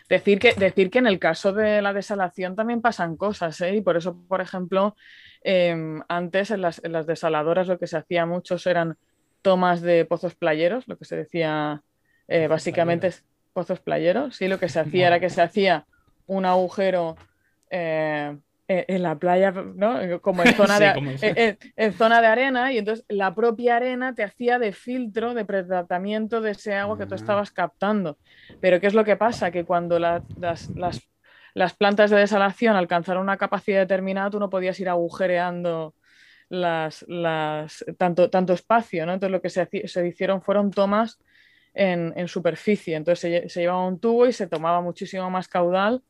[0.10, 3.76] Decir que, decir que en el caso de la desalación también pasan cosas, ¿eh?
[3.76, 4.96] y por eso, por ejemplo,
[5.41, 8.98] em, antes en las, desaladoras lo que se hacía muchos eran
[9.41, 11.82] tomas de pozos playeros, lo que se decía
[12.30, 15.86] eh, básicamente es pozos playeros, sí, lo que se hacía era que se hacía
[16.26, 17.17] un agujero
[18.69, 20.21] eh, eh, en la playa, ¿no?
[20.21, 24.23] Como en zona, de, eh, en, zona de arena, y entonces la propia arena te
[24.23, 27.17] hacía de filtro, de pretratamiento de ese agua que tú ah.
[27.17, 28.17] estabas captando.
[28.60, 29.51] Pero ¿qué es lo que pasa?
[29.51, 30.23] Que cuando las,
[30.75, 35.95] las, plantas de desalación alcanzaron una capacidad determinada, tú no podías ir agujereando
[36.49, 39.13] las, las, tanto, tanto espacio, ¿no?
[39.13, 41.19] Entonces lo que se, se hicieron fueron tomas
[41.73, 42.95] en, en superficie.
[42.95, 46.03] Entonces se, se llevaba un tubo y se tomaba muchísimo más caudal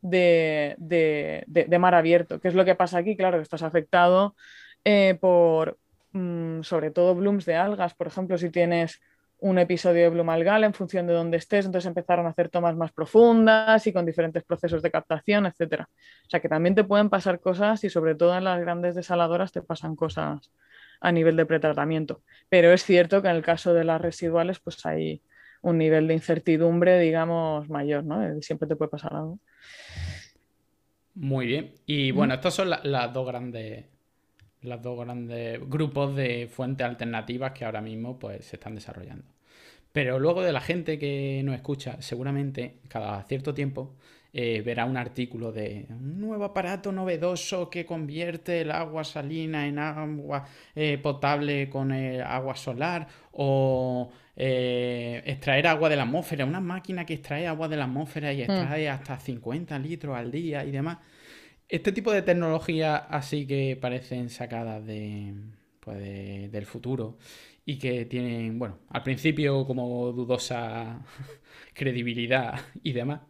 [0.00, 2.40] de, mar abierto.
[2.40, 3.16] ¿Qué es lo que pasa aquí?
[3.16, 4.36] Claro, que estás afectado
[4.84, 5.78] eh, por,
[6.12, 7.94] mm, sobre todo, blooms de algas.
[7.94, 9.00] Por ejemplo, si tienes
[9.38, 12.74] un episodio de bloom algal en función de dónde estés, entonces empezaron a hacer tomas
[12.76, 15.82] más profundas y con diferentes procesos de captación, etc.
[15.82, 19.52] O sea que también te pueden pasar cosas y sobre todo en las grandes desaladoras
[19.52, 20.50] te pasan cosas
[21.00, 22.22] a nivel de pretratamiento.
[22.48, 25.22] Pero es cierto que en el caso de las residuales pues hay
[25.60, 28.40] un nivel de incertidumbre, digamos, mayor, ¿no?
[28.40, 29.38] Siempre te puede pasar algo.
[31.14, 31.74] Muy bien.
[31.86, 33.84] Y bueno, estos son las dos grandes
[34.62, 39.24] los dos grandes grupos de fuentes alternativas que ahora mismo pues se están desarrollando.
[39.92, 43.94] Pero luego de la gente que nos escucha, seguramente cada cierto tiempo
[44.32, 49.78] eh, verá un artículo de un nuevo aparato novedoso que convierte el agua salina en
[49.78, 56.60] agua eh, potable con el agua solar o eh, extraer agua de la atmósfera, una
[56.60, 58.92] máquina que extrae agua de la atmósfera y extrae mm.
[58.92, 60.98] hasta 50 litros al día y demás.
[61.68, 65.34] Este tipo de tecnología así que parecen sacadas de,
[65.80, 65.98] pues
[66.52, 67.16] del futuro
[67.64, 71.02] y que tienen, bueno, al principio como dudosa
[71.74, 73.22] credibilidad y demás.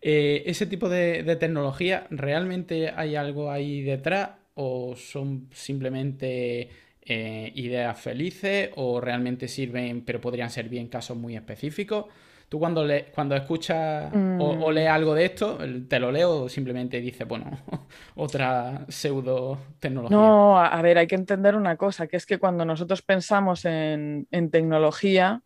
[0.00, 6.70] Eh, ¿Ese tipo de, de tecnología realmente hay algo ahí detrás o son simplemente
[7.06, 12.06] eh, ideas felices o realmente sirven, pero podrían servir en casos muy específicos.
[12.48, 14.72] Tú cuando, le, cuando escuchas o, mm.
[14.72, 17.46] lees algo de esto, te lo leo o simplemente dices, bueno,
[18.16, 20.16] otra pseudo tecnología.
[20.16, 24.26] No, a ver, hay que entender una cosa, que es que cuando nosotros pensamos en,
[24.30, 25.42] en tecnología,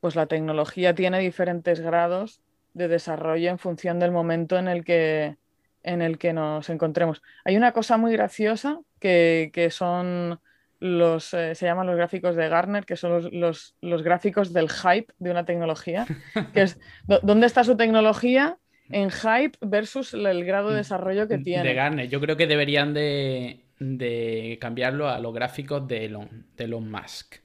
[0.00, 2.40] pues la tecnología tiene diferentes grados
[2.72, 5.36] de desarrollo en función del momento en el que,
[5.84, 7.22] en el que nos encontremos.
[7.44, 10.40] Hay una cosa muy graciosa que, que son
[10.84, 15.30] los, eh, se llaman los gráficos de Garner, que son los, gráficos del hype de
[15.30, 16.06] una tecnología,
[16.52, 16.78] que es
[17.22, 18.58] dónde está su tecnología
[18.90, 21.66] en hype versus el grado de desarrollo que tiene.
[21.66, 26.90] De Garner, yo creo que deberían de, cambiarlo a los gráficos de Elon, de Elon
[26.90, 27.36] Musk,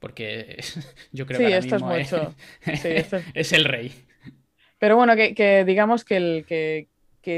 [0.00, 0.56] porque
[1.12, 2.34] yo creo que esto mismo es, mucho.
[3.34, 3.52] es...
[3.52, 3.92] el rey.
[4.80, 6.88] Pero bueno, que, digamos que, el, que,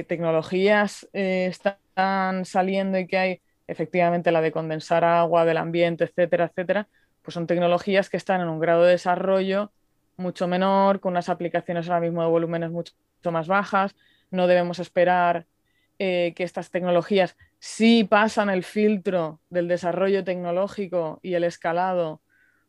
[0.05, 3.41] tecnologías eh, están saliendo y que hay
[3.71, 6.89] efectivamente la de condensar agua del ambiente, etcétera, etcétera,
[7.23, 9.73] pues son tecnologías que están en un grado de desarrollo
[10.17, 12.93] mucho menor, con unas aplicaciones ahora mismo de volúmenes mucho
[13.33, 13.97] más bajas.
[14.31, 15.47] No debemos esperar
[15.99, 22.21] eh, que estas tecnologías, si pasan el filtro del desarrollo tecnológico y el escalado,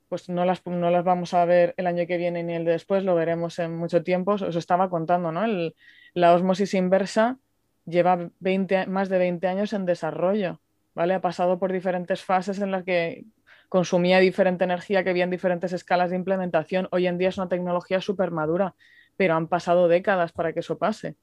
[0.10, 2.72] pues no las, no las vamos a ver el año que viene ni el de
[2.72, 4.34] después, lo veremos en mucho tiempo.
[4.34, 5.44] Os estaba contando, ¿no?
[6.14, 7.38] la osmosis inversa
[7.86, 10.61] lleva 20, más de 20 años en desarrollo.
[10.94, 11.14] ¿Vale?
[11.14, 13.26] Ha pasado por diferentes fases en las que
[13.70, 16.88] consumía diferente energía, que había en diferentes escalas de implementación.
[16.92, 18.76] Hoy en día es una tecnología súper madura,
[19.16, 21.16] pero han pasado décadas para que eso pase.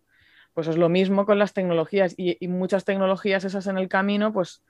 [0.54, 4.62] Pues es lo mismo con las tecnologías y, muchas tecnologías esas en el camino, pues,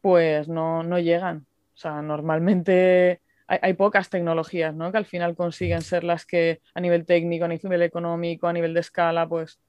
[0.00, 1.46] pues no, no llegan.
[1.72, 4.90] O sea, normalmente hay, pocas tecnologías, ¿no?
[4.90, 8.74] Que al final consiguen ser las que a nivel técnico, a nivel económico, a nivel
[8.74, 9.60] de escala, pues,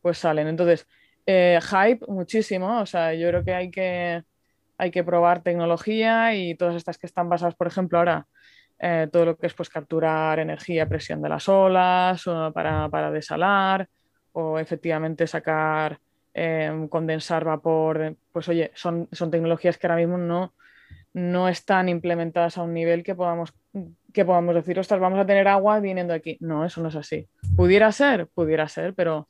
[0.00, 0.46] pues salen.
[0.46, 0.86] Entonces,
[1.26, 4.22] eh, hype muchísimo, o sea, yo creo que hay que,
[4.78, 8.26] hay que probar tecnología y todas estas que están basadas, por ejemplo, ahora
[8.78, 13.88] eh, todo lo que es pues capturar energía, presión de las olas para, desalar
[14.32, 15.98] o efectivamente sacar,
[16.34, 20.54] em, condensar vapor, pues oye, son, son tecnologías que ahora mismo no,
[21.14, 23.54] no están implementadas a un nivel que podamos
[24.16, 26.38] que podamos decir, ostras, vamos a tener agua viniendo aquí.
[26.40, 27.28] No, eso no es así.
[27.54, 29.28] Pudiera ser, pudiera ser, pero,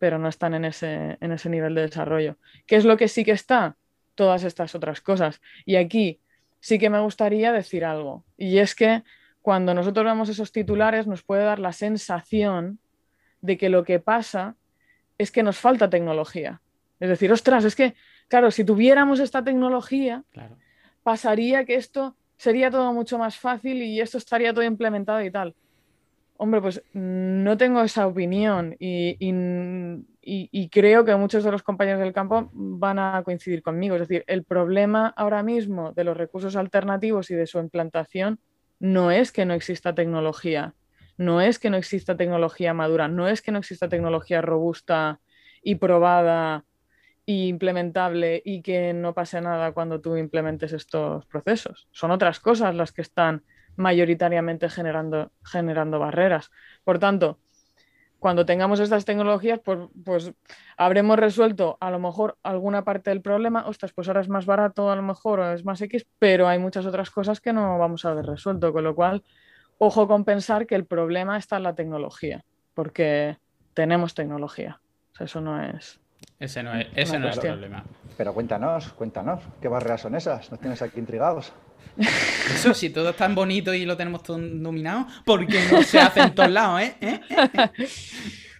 [0.00, 2.38] pero no están en ese, en ese nivel de desarrollo.
[2.66, 3.76] ¿Qué es lo que sí que está?
[4.14, 5.42] Todas estas otras cosas.
[5.66, 6.18] Y aquí
[6.58, 8.24] sí que me gustaría decir algo.
[8.38, 9.04] Y es que
[9.42, 12.78] cuando nosotros vemos esos titulares nos puede dar la sensación
[13.42, 14.56] de que lo que pasa
[15.18, 16.62] es que nos falta tecnología.
[16.98, 17.94] Es decir, ostras, es que,
[18.28, 20.24] claro, si tuviéramos esta tecnología,
[21.02, 25.54] pasaría que esto sería todo mucho más fácil y esto estaría todo implementado y tal.
[26.42, 29.14] Hombre, pues no tengo esa opinión y,
[30.72, 33.96] creo que muchos de los compañeros del campo van a coincidir conmigo.
[33.96, 38.40] Es decir, el problema ahora mismo de los recursos alternativos y de su implantación
[38.78, 40.72] no es que no exista tecnología,
[41.18, 45.20] no es que no exista tecnología madura, no es que no exista tecnología robusta
[45.62, 46.64] y probada
[47.26, 51.86] implementable y que no pase nada cuando tú implementes estos procesos.
[51.90, 53.42] Son otras cosas las que están
[53.76, 56.50] mayoritariamente generando, generando barreras.
[56.84, 57.38] Por tanto,
[58.20, 60.32] cuando tengamos estas tecnologías, pues, pues,
[60.76, 63.66] habremos resuelto a lo mejor alguna parte del problema.
[63.66, 66.58] Ostras, pues ahora es más barato a lo mejor o es más X, pero hay
[66.58, 68.72] muchas otras cosas que no vamos a haber resuelto.
[68.72, 69.24] Con lo cual,
[69.78, 73.38] ojo con pensar que el problema está en la tecnología, porque
[73.72, 74.80] tenemos tecnología.
[75.18, 75.98] eso no es,
[76.38, 77.84] ese no es, ese no es el problema.
[78.18, 80.50] Pero cuéntanos, cuéntanos, ¿qué barreras son esas?
[80.50, 81.54] ¿Nos tienes aquí intrigados?
[81.98, 85.98] Eso, si todo es tan bonito y lo tenemos todo dominado, ¿por qué no se
[86.00, 86.94] hace en todos lados, eh?
[87.00, 87.20] ¿Eh?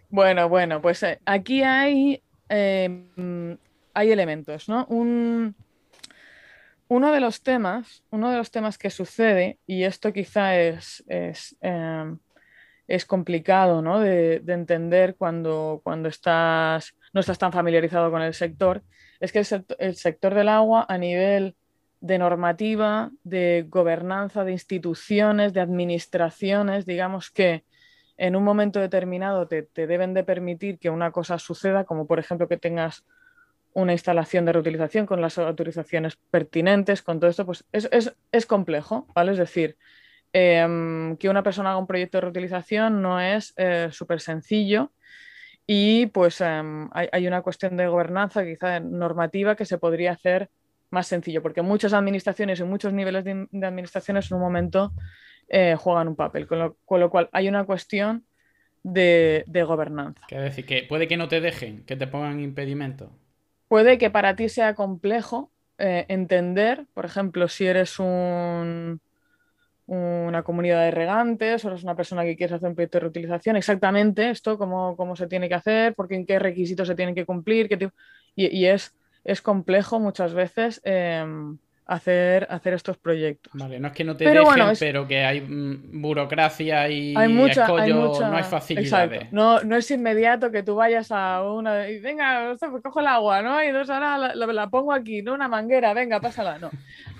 [0.08, 3.56] Bueno, bueno, pues eh, aquí hay, em,
[3.94, 4.84] hay elementos, ¿no?
[4.86, 5.54] Un,
[6.88, 11.56] uno de los temas, uno de los temas que sucede, y esto quizá es, es,
[11.60, 12.18] em,
[12.88, 14.00] es complicado ¿no?
[14.00, 18.82] de, de, entender cuando, cuando estás no estás tan familiarizado con el sector,
[19.20, 19.42] es que
[19.78, 21.56] el, sector del agua a nivel
[22.00, 27.64] de normativa, de gobernanza, de instituciones, de administraciones, digamos que
[28.16, 32.48] en un momento determinado te, deben de permitir que una cosa suceda, como por ejemplo
[32.48, 33.04] que tengas
[33.72, 39.32] una instalación de reutilización con las autorizaciones pertinentes, con todo esto, pues es, complejo, ¿vale?
[39.32, 39.76] Es decir,
[40.32, 44.92] em, que una persona haga un proyecto de reutilización no es eh, súper sencillo
[45.66, 50.50] y pues em, hay, una cuestión de gobernanza, quizá normativa, que se podría hacer
[50.90, 54.92] más sencillo, porque muchas administraciones y muchos niveles de, administraciones en un momento
[55.48, 58.24] eh, juegan un papel, con lo, cual hay una cuestión
[58.82, 60.22] de, gobernanza.
[60.28, 63.10] Quiere decir que puede que no te dejen, que te pongan impedimento.
[63.68, 69.00] Puede que para ti sea complejo eh, entender, por ejemplo, si eres un,
[69.90, 73.56] una comunidad de regantes o eres una persona que quieres hacer un proyecto de reutilización,
[73.56, 77.26] exactamente esto, cómo, cómo se tiene que hacer, porque en qué requisitos se tienen que
[77.26, 77.90] cumplir, qué
[78.36, 81.58] y, y, es, es complejo muchas veces em,
[81.90, 83.52] hacer, hacer estos proyectos.
[83.54, 87.28] Vale, no es que no te pero dejen, pero que hay mm, burocracia y hay
[87.28, 89.32] mucha, escollo, no hay facilidades.
[89.32, 93.42] No, no es inmediato que tú vayas a una y venga, pues cojo el agua,
[93.42, 93.62] ¿no?
[93.62, 95.34] Y dos la, la, pongo aquí, ¿no?
[95.34, 96.58] Una manguera, venga, pásala.
[96.58, 96.70] No.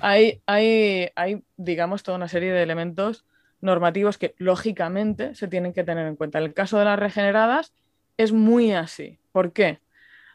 [0.01, 3.25] Hay, hay, hay, digamos, toda una serie de elementos
[3.61, 6.39] normativos que lógicamente se tienen que tener en cuenta.
[6.39, 7.73] En el caso de las regeneradas
[8.17, 9.19] es muy así.
[9.33, 9.81] ¿Por qué?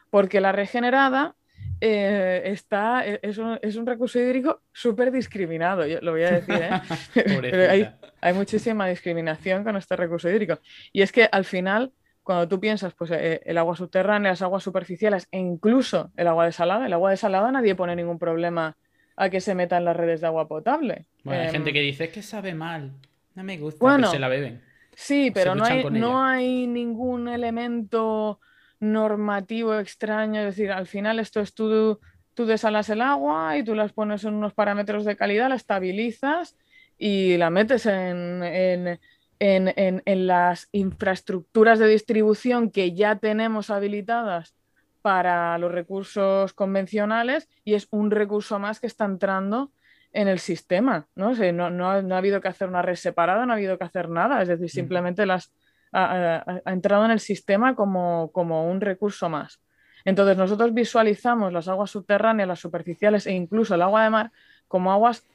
[0.10, 1.36] Porque la regenerada
[1.82, 7.90] eh, está, e, es un, recurso hídrico súper discriminado, yo lo voy a decir, ¿eh?
[8.22, 10.60] hay, muchísima discriminación con este recurso hídrico.
[10.92, 11.92] Y es que al final,
[12.24, 16.46] cuando tú piensas, pues eh, el agua subterránea, las aguas superficiales e incluso el agua
[16.46, 18.78] desalada, el agua desalada nadie pone ningún problema
[19.18, 21.06] a que se metan las redes de agua potable.
[21.24, 22.94] Bueno, hay gente em, que dice que sabe mal,
[23.34, 24.62] no me gusta, bueno, se la beben.
[24.94, 28.40] Sí, pero no hay, no hay ningún elemento
[28.80, 32.00] normativo extraño, es decir, al final esto es tú,
[32.34, 36.56] tú desalas el agua y tú las pones en unos parámetros de calidad, la estabilizas
[36.98, 39.00] y la metes en, en,
[39.40, 44.56] en, en las infraestructuras de distribución que ya tenemos habilitadas
[45.02, 49.72] para los recursos convencionales y es un recurso más que está entrando
[50.14, 51.08] en el sistema.
[51.16, 51.34] ¿no?
[51.34, 54.42] no, no, ha habido que hacer una red separada, no ha habido que hacer nada,
[54.42, 55.52] es decir, simplemente las,
[55.92, 59.60] ha, entrado en el sistema como, un recurso más.
[60.04, 64.32] Entonces nosotros visualizamos las aguas subterráneas, las superficiales e incluso el agua de mar
[64.68, 65.26] como aguas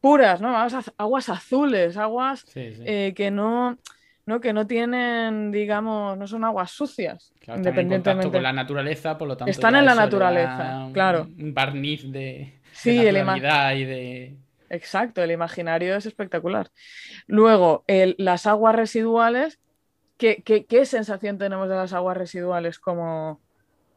[0.00, 0.54] puras, ¿no?
[0.98, 3.78] Aguas, azules, aguas eh, que no,
[4.26, 7.32] no, que no tienen, digamos, no son aguas sucias.
[7.46, 8.30] independientemente.
[8.30, 9.50] con la naturaleza, por lo tanto.
[9.50, 11.28] Están en la naturaleza, claro.
[11.38, 13.10] Un barniz de, sí, de
[13.76, 14.36] y de.
[14.70, 16.70] Exacto, el imaginario es espectacular.
[17.26, 17.84] Luego,
[18.18, 19.60] las aguas residuales
[20.44, 23.40] ¿qué, sensación tenemos de las aguas residuales como,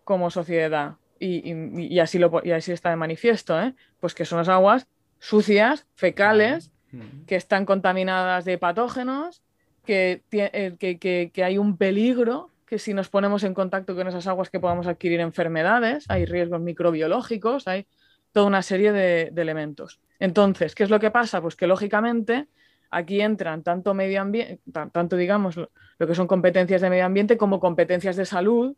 [0.04, 0.96] como sociedad?
[1.20, 3.74] Y, así lo, y así está de manifiesto, ¿eh?
[4.00, 4.88] pues que son las aguas
[5.20, 7.26] sucias, fecales, Mm.
[7.26, 9.42] que están contaminadas de patógenos,
[9.86, 14.08] que, eh, que- que- que hay un peligro, que si nos ponemos en contacto con
[14.08, 17.88] esas aguas que podamos adquirir enfermedades, hay riesgos microbiológicos, hay
[18.32, 20.00] toda una serie de, de elementos.
[20.20, 21.42] Entonces, ¿qué es lo que pasa?
[21.42, 22.48] Pues que lógicamente
[22.90, 24.60] aquí entran tanto medio ambiente,
[24.92, 25.70] tanto digamos lo,
[26.08, 28.76] que son competencias de medio ambiente como competencias de salud,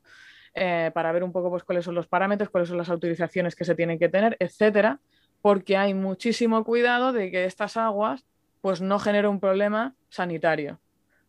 [0.55, 3.66] eh, para ver un poco pues, cuáles son los parámetros, cuáles son las autorizaciones que
[3.66, 4.99] se tienen que tener, etcétera,
[5.41, 8.26] porque hay muchísimo cuidado de que estas aguas
[8.62, 10.80] pues no generen un problema sanitario.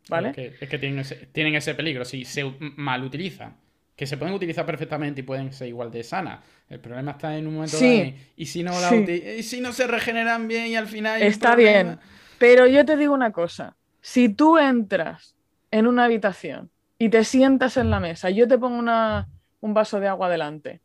[0.09, 0.31] ¿Vale?
[0.31, 3.57] Es que, es que tienen, ese, tienen ese peligro si se mal utilizan.
[3.95, 6.41] Que se pueden utilizar perfectamente y pueden ser igual de sanas.
[6.71, 8.01] El problema está en un momento Sí.
[8.01, 9.05] en, y si no la Sí.
[9.39, 11.83] y si no se regeneran bien y al final Está problema.
[11.83, 11.99] bien.
[12.41, 15.37] Pero yo te digo una cosa, si tú entras
[15.71, 19.29] en una habitación y te sientas en la mesa, yo te pongo una-
[19.61, 20.81] un vaso de agua delante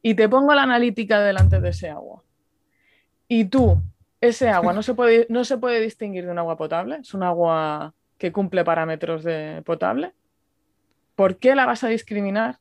[0.00, 2.22] y te pongo la analítica delante de ese agua
[3.28, 3.82] y tú,
[4.22, 7.22] ese agua no se puede, no se puede distinguir de un agua potable, es un
[7.22, 10.14] agua que cumple parámetros de potable,
[11.16, 12.60] ¿por qué la vas a discriminar?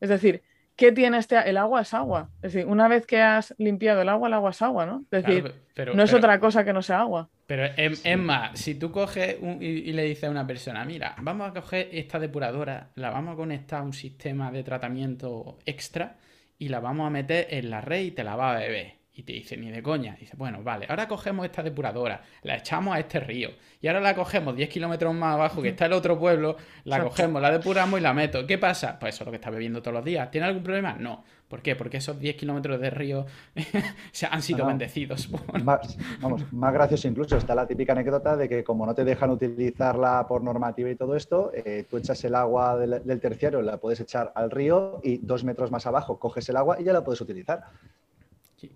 [0.00, 0.42] Es decir,
[0.74, 1.36] ¿qué tiene este?
[1.48, 2.30] El agua es agua.
[2.42, 5.04] Es decir, una vez que has limpiado el agua, el agua es agua, ¿no?
[5.12, 7.28] Es decir, Claro, pero, no es pero- otra cosa que no sea agua.
[7.46, 10.84] Pero es, es más, si tú coges un- y, y le dices a una persona,
[10.84, 15.58] mira, vamos a coger esta depuradora, la vamos a conectar a un sistema de tratamiento
[15.66, 16.18] extra
[16.58, 19.03] y la vamos a meter en la red y te la va a beber.
[19.16, 20.16] Y te dice, ni de coña.
[20.18, 23.50] Dice, bueno, vale, ahora cogemos esta depuradora, la echamos a este río.
[23.80, 27.10] Y ahora la cogemos 10 kilómetros más abajo, que está el otro pueblo, la Exacto.
[27.10, 28.44] cogemos, la depuramos y la meto.
[28.44, 28.98] ¿Qué pasa?
[28.98, 30.30] Pues eso es lo que está bebiendo todos los días.
[30.32, 30.94] ¿Tiene algún problema?
[30.98, 31.22] No.
[31.46, 31.76] ¿Por qué?
[31.76, 33.26] Porque esos 10 kilómetros de río
[34.10, 35.28] se han sido No, bendecidos.
[35.62, 39.30] Más, vamos, más gracioso incluso está la típica anécdota de que como no te dejan
[39.30, 43.76] utilizarla por normativa y todo esto, eh, tú echas el agua del, del terciario, la
[43.76, 47.04] puedes echar al río y dos metros más abajo coges el agua y ya la
[47.04, 47.62] puedes utilizar.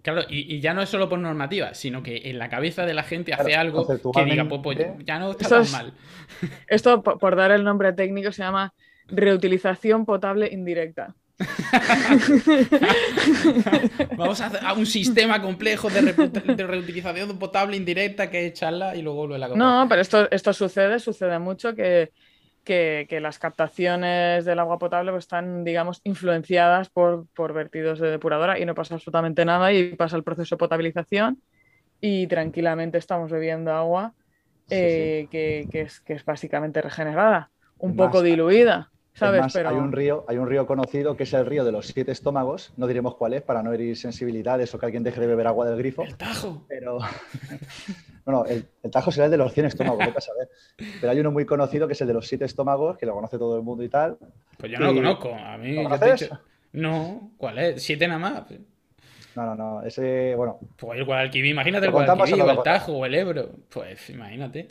[0.02, 2.94] Claro, y, y ya no es solo por normativa, sino que en la cabeza de
[2.94, 5.72] la gente hace Claro, algo que diga, pues, pues, conceptualmente- ya no está tan es-
[5.72, 5.92] mal.
[6.68, 8.72] Esto, po- por dar el nombre técnico, se llama
[9.08, 11.14] reutilización potable indirecta.
[14.16, 16.00] Vamos a hacer a un sistema complejo de,
[16.66, 19.62] reutilización potable indirecta que es echarla y luego volverla a coger.
[19.62, 22.10] No, pero esto, esto sucede, sucede mucho que,
[22.68, 28.10] que- que las captaciones del agua potable pues, están, digamos, influenciadas por, por vertidos de
[28.10, 31.42] depuradora y no pasa absolutamente nada y pasa el proceso de potabilización
[32.00, 34.12] y tranquilamente estamos bebiendo agua
[34.68, 39.40] Sí, eh, Que, que es, que es básicamente regenerada, un más, poco diluida, Es ¿sabes?
[39.40, 41.86] más, pero hay, un río, hay un río conocido que es el río de los
[41.86, 45.26] siete estómagos, no diremos cuál es para no herir sensibilidades o que alguien deje de
[45.26, 46.66] beber agua del grifo, El tajo.
[46.68, 46.98] pero
[48.28, 50.48] no, no, el, el Tajo será el de los 100 estómagos, vete a saber.
[51.00, 53.38] Pero hay uno muy conocido que es el de los siete estómagos, que lo conoce
[53.38, 54.18] todo el mundo y tal.
[54.56, 55.34] Pues yo no lo conozco.
[55.34, 56.20] A mí, ¿Lo yo te he conoces?
[56.28, 56.40] dicho-
[56.72, 57.82] No, ¿cuál es?
[57.82, 58.42] ¿Siete nada más?
[59.34, 62.64] No, no, no, ese, bueno, Pues el Guadalquivir, imagínate el ¿Lo contamos Guadalquivir o el
[62.64, 63.50] Tajo o el Ebro.
[63.72, 64.68] Pues imagínate.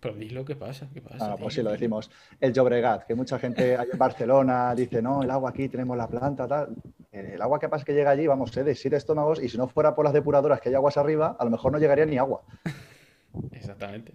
[0.00, 1.16] Pues dilo qué pasa, qué pasa.
[1.18, 2.10] no, no, pues sí lo decimos.
[2.40, 6.08] El Llobregat, que mucha gente ahí en Barcelona dice, no, el agua aquí, tenemos la
[6.08, 6.74] planta, tal.
[7.12, 9.58] El agua que pasa es que llega allí, vamos, es de siete estómagos y si
[9.58, 12.18] no fuera por las depuradoras que hay aguas arriba, a lo mejor no llegaría ni
[12.18, 12.42] agua.
[13.52, 14.12] Exactamente.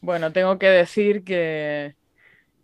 [0.00, 1.94] Bueno, tengo que decir que,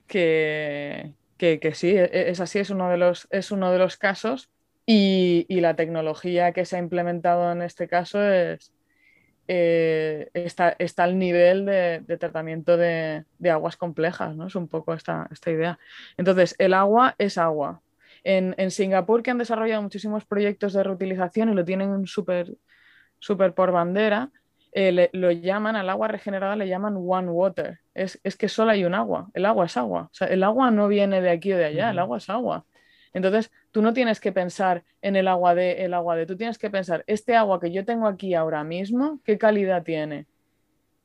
[0.06, 3.96] que, que- que sí, e- es así, es uno de los, es uno de los
[3.96, 4.50] casos
[4.86, 8.72] y, y la tecnología que se ha implementado en este caso es,
[9.48, 14.46] eh, está, está al nivel de, de tratamiento de, de aguas complejas, ¿no?
[14.46, 15.78] Es un poco esta, esta idea.
[16.16, 17.82] Entonces, el agua es agua.
[18.24, 22.54] En, en Singapur, que han desarrollado muchísimos proyectos de reutilización y lo tienen súper
[23.18, 24.30] súper por bandera,
[24.72, 27.80] eh, le- lo llaman al agua regenerada, le llaman one water.
[27.94, 29.28] Es, es que solo hay un agua.
[29.34, 30.02] El agua es agua.
[30.04, 32.64] O sea, el agua no viene de aquí o de allá, el agua es agua.
[33.14, 36.58] Entonces, tú no tienes que pensar en el agua de, el agua de, tú tienes
[36.58, 40.26] que pensar, este agua que yo tengo aquí ahora mismo, ¿qué calidad tiene?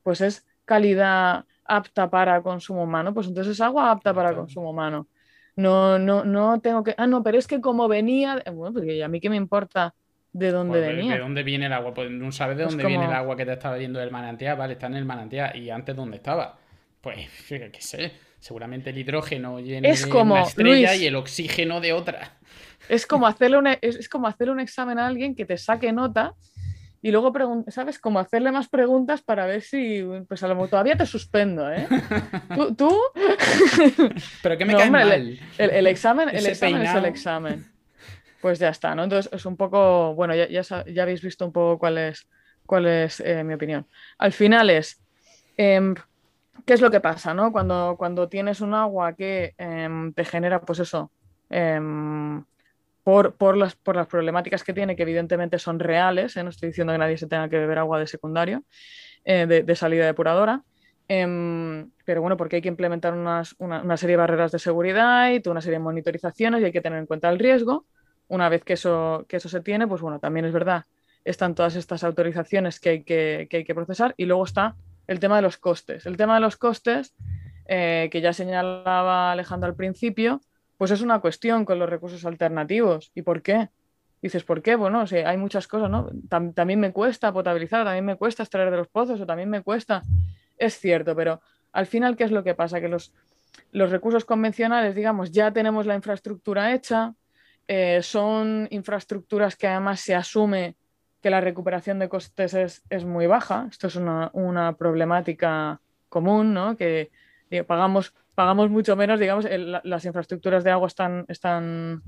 [0.02, 5.08] Pues es calidad apta para consumo humano, pues entonces es agua apta para consumo humano.
[5.56, 9.08] No, no, no tengo que, ah, no, pero es que como venía, bueno, porque a
[9.08, 9.94] mí qué me importa
[10.32, 11.14] de dónde Pues, ¿de- venía.
[11.14, 11.92] ¿De dónde viene el agua?
[11.94, 14.74] Pues no sabes de dónde viene el agua que te estaba viendo del manantial, vale,
[14.74, 15.56] está en el manantial.
[15.56, 16.58] ¿Y antes dónde estaba?
[17.00, 21.02] Pues, qué sé, seguramente el hidrógeno viene Es de como, una estrella Luis.
[21.02, 22.38] y el oxígeno de otra.
[22.88, 25.92] Es como hacerle un, es, es como hacerle un examen a alguien que te saque
[25.92, 26.32] nota
[27.02, 27.32] y luego,
[27.68, 27.98] ¿sabes?
[27.98, 31.86] Como hacerle más preguntas para ver si, pues a lo mejor todavía te suspendo, ¿eh?
[32.56, 32.98] Tú, tú,
[34.42, 35.38] Pero que me No, cae hombre, le- mal.
[35.58, 37.64] el, el examen, el examen es el examen.
[38.40, 39.04] Pues ya está, ¿no?
[39.04, 42.26] Entonces es un poco, bueno, ya, ya, ya habéis visto un poco cuál es,
[42.66, 43.86] cuál es eh, mi opinión.
[44.18, 45.02] Al final es,
[45.56, 45.94] em,
[46.66, 47.52] ¿qué es lo que pasa, no?
[47.52, 51.10] Cuando, cuando tienes un agua que em, te genera, pues eso,
[51.50, 52.44] em,
[53.02, 56.42] por, por las, por las problemáticas que tiene, que evidentemente son reales, ¿eh?
[56.42, 58.64] no estoy diciendo que nadie se tenga que beber agua de secundario,
[59.24, 60.62] eh, de, salida depuradora.
[61.08, 63.44] Em, pero bueno, porque hay que implementar una,
[63.96, 66.98] serie de barreras de seguridad y toda una serie de monitorizaciones y hay que tener
[66.98, 67.86] en cuenta el riesgo.
[68.28, 70.84] Una vez que eso, que eso se tiene, pues bueno, también es verdad,
[71.24, 74.76] están todas estas autorizaciones que hay que, hay que procesar y luego está
[75.08, 76.06] el tema de los costes.
[76.06, 77.14] El tema de los costes,
[77.66, 80.40] eh, que ya señalaba Alejandro al principio,
[80.76, 83.10] pues es una cuestión con los recursos alternativos.
[83.14, 83.70] ¿Y por qué?
[84.22, 84.76] Dices, ¿por qué?
[84.76, 86.10] Bueno, sí, hay muchas cosas, ¿no?
[86.28, 90.02] también me cuesta potabilizar, también me cuesta extraer de los pozos, o también me cuesta.
[90.56, 91.40] Es cierto, pero
[91.72, 92.80] al final, ¿qué es lo que pasa?
[92.80, 93.12] Que los,
[93.70, 97.14] los recursos convencionales, digamos, ya tenemos la infraestructura hecha,
[97.68, 100.76] eh, son infraestructuras que además se asume
[101.22, 103.66] que la recuperación de costes es, muy baja.
[103.70, 106.76] Esto es una, una problemática común, ¿no?
[106.76, 107.10] Que
[107.66, 109.46] pagamos pagamos mucho menos, digamos,
[109.82, 112.04] las infraestructuras de agua están, están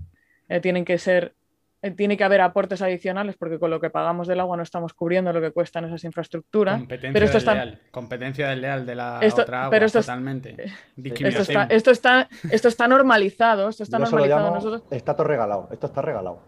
[0.48, 1.34] eh, tienen que ser,
[1.82, 4.94] eh, tiene que haber aportes adicionales porque con lo que pagamos del agua no estamos
[4.94, 6.78] cubriendo lo que cuestan esas infraestructuras.
[6.78, 10.72] Competencia pero esto desleal, competencia desleal de la otra agua, totalmente.
[10.96, 14.84] Esto está, esto está, esto está normalizado, esto está normalizado nosotros.
[14.92, 16.44] Está todo regalado, esto está regalado.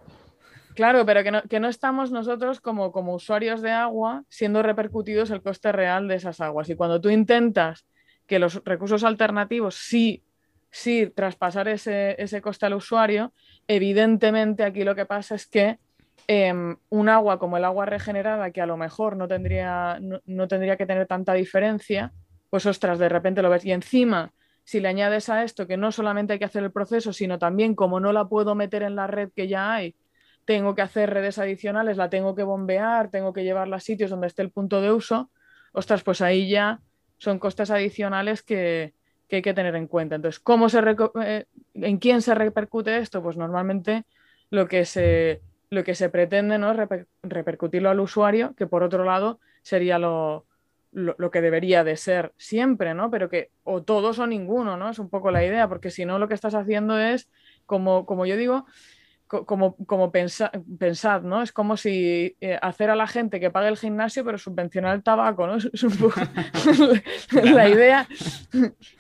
[0.74, 5.30] Claro, pero que no, que no, estamos nosotros como, como usuarios de agua siendo repercutidos
[5.30, 6.68] el coste real de esas aguas.
[6.70, 7.86] Y cuando tú intentas
[8.26, 10.24] que los recursos alternativos sí,
[10.70, 13.32] sí traspasar ese, coste al usuario,
[13.68, 15.78] evidentemente aquí lo que pasa es que
[16.26, 20.76] em, un agua como el agua regenerada, que a lo mejor no tendría, no, tendría
[20.76, 22.12] que tener tanta diferencia,
[22.48, 23.64] pues ostras, de repente lo ves.
[23.64, 24.32] Y encima,
[24.64, 27.74] si le añades a esto que no solamente hay que hacer el proceso, sino también
[27.74, 29.94] como no la puedo meter en la red que ya hay,
[30.44, 34.26] tengo que hacer redes adicionales, la tengo que bombear, tengo que llevarla a sitios donde
[34.26, 35.30] esté el punto de uso,
[35.72, 36.80] ostras, pues ahí ya
[37.18, 38.94] son costes adicionales que,
[39.30, 40.16] hay que tener en cuenta.
[40.16, 40.80] Entonces, ¿cómo se
[41.24, 43.22] eh, ¿en quién se repercute esto?
[43.22, 44.04] Pues normalmente
[44.50, 45.40] lo que se,
[45.70, 46.70] lo que se pretende ¿no?
[46.72, 50.46] es repercutirlo al usuario, que por otro lado sería lo,
[51.32, 53.10] que debería de ser siempre, ¿no?
[53.10, 54.90] Pero que o todos o ninguno, ¿no?
[54.90, 57.30] Es un poco la idea, porque si no lo que estás haciendo es,
[57.64, 58.66] como, como yo digo,
[59.32, 61.42] como, como pensad, ¿no?
[61.42, 65.02] Es como si eh, hacer a la gente que pague el gimnasio, pero subvencionar el
[65.02, 65.56] tabaco, ¿no?
[65.72, 66.20] Es, un poco...
[67.42, 68.06] la idea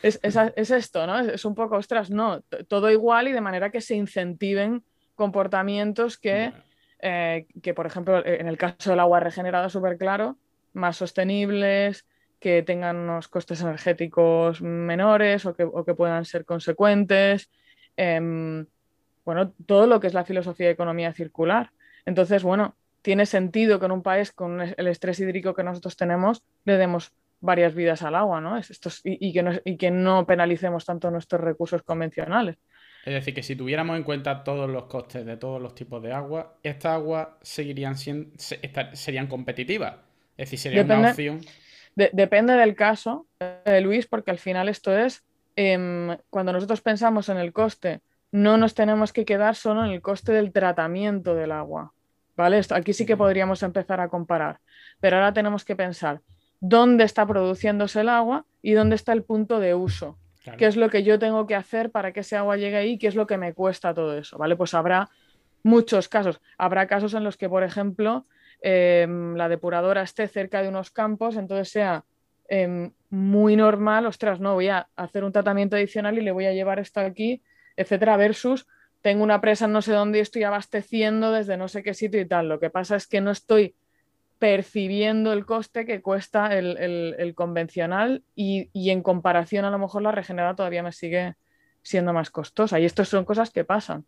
[0.02, 1.18] es, esto, ¿no?
[1.20, 4.82] Es, un poco, ostras, no, todo igual y de manera que se incentiven
[5.14, 6.52] comportamientos que,
[7.00, 10.38] eh, que, por ejemplo, en el caso del agua regenerada, súper claro,
[10.72, 12.06] más sostenibles,
[12.40, 17.50] que tengan unos costes energéticos menores o que, o que puedan ser consecuentes.
[17.96, 18.66] Em,
[19.24, 21.70] bueno, todo lo que es la filosofía de economía circular.
[22.04, 26.42] Entonces, bueno, tiene sentido que en un país con el estrés hídrico que nosotros tenemos
[26.64, 28.56] le demos varias vidas al agua, ¿no?
[28.56, 32.56] Esto y, que no y que no penalicemos tanto nuestros recursos convencionales.
[33.04, 36.12] Es decir, que si tuviéramos en cuenta todos los costes de todos los tipos de
[36.12, 38.30] agua, estas aguas seguirían siendo,
[38.92, 39.96] serían competitivas.
[40.36, 41.40] Es decir, sería una opción.
[41.94, 45.24] depende del caso, eh, Luis, porque al final esto es,
[45.56, 48.00] em, cuando nosotros pensamos en el coste
[48.32, 51.92] no nos tenemos que quedar solo en el coste del tratamiento del agua.
[52.34, 52.60] ¿Vale?
[52.70, 54.58] Aquí sí que podríamos empezar a comparar,
[55.00, 56.22] pero ahora tenemos que pensar
[56.60, 60.18] dónde está produciéndose el agua y dónde está el punto de uso.
[60.56, 62.98] ¿Qué es lo que yo tengo que hacer para que ese agua llegue ahí?
[62.98, 64.38] ¿Qué es lo que me cuesta todo eso?
[64.38, 64.56] ¿Vale?
[64.56, 65.08] Pues habrá
[65.62, 66.40] muchos casos.
[66.56, 68.26] Habrá casos en los que, por ejemplo,
[68.62, 72.04] em, la depuradora esté cerca de unos campos, entonces sea
[72.48, 76.52] em, muy normal, ostras, no, voy a hacer un tratamiento adicional y le voy a
[76.52, 77.42] llevar esto aquí
[77.76, 78.66] etcétera, versus
[79.02, 82.20] tengo una presa en no sé dónde y estoy abasteciendo desde no sé qué sitio
[82.20, 82.48] y tal.
[82.48, 83.74] Lo que pasa es que no estoy
[84.38, 90.56] percibiendo el coste que cuesta el, convencional y, en comparación a lo mejor la regenerada
[90.56, 91.34] todavía me sigue
[91.82, 92.78] siendo más costosa.
[92.78, 94.04] Y estas son cosas que pasan.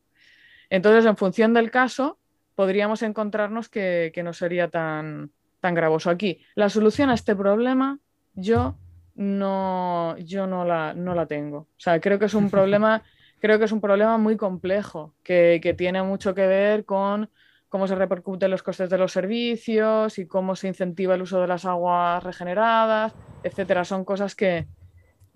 [0.71, 2.19] Entonces, en función del caso,
[2.55, 6.09] podríamos encontrarnos que, no sería tan, tan gravoso.
[6.09, 7.99] Aquí, la solución a este problema,
[8.35, 8.77] yo
[9.15, 11.59] no, yo no la, no la tengo.
[11.59, 13.03] O sea, creo que es un problema
[13.45, 17.29] creo que es un problema muy complejo, que, tiene mucho que ver con
[17.69, 21.47] cómo se repercuten los costes de los servicios y cómo se incentiva el uso de
[21.47, 23.85] las aguas regeneradas, etcétera.
[23.85, 24.67] Son cosas que,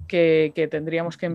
[0.06, 1.26] que, tendríamos que,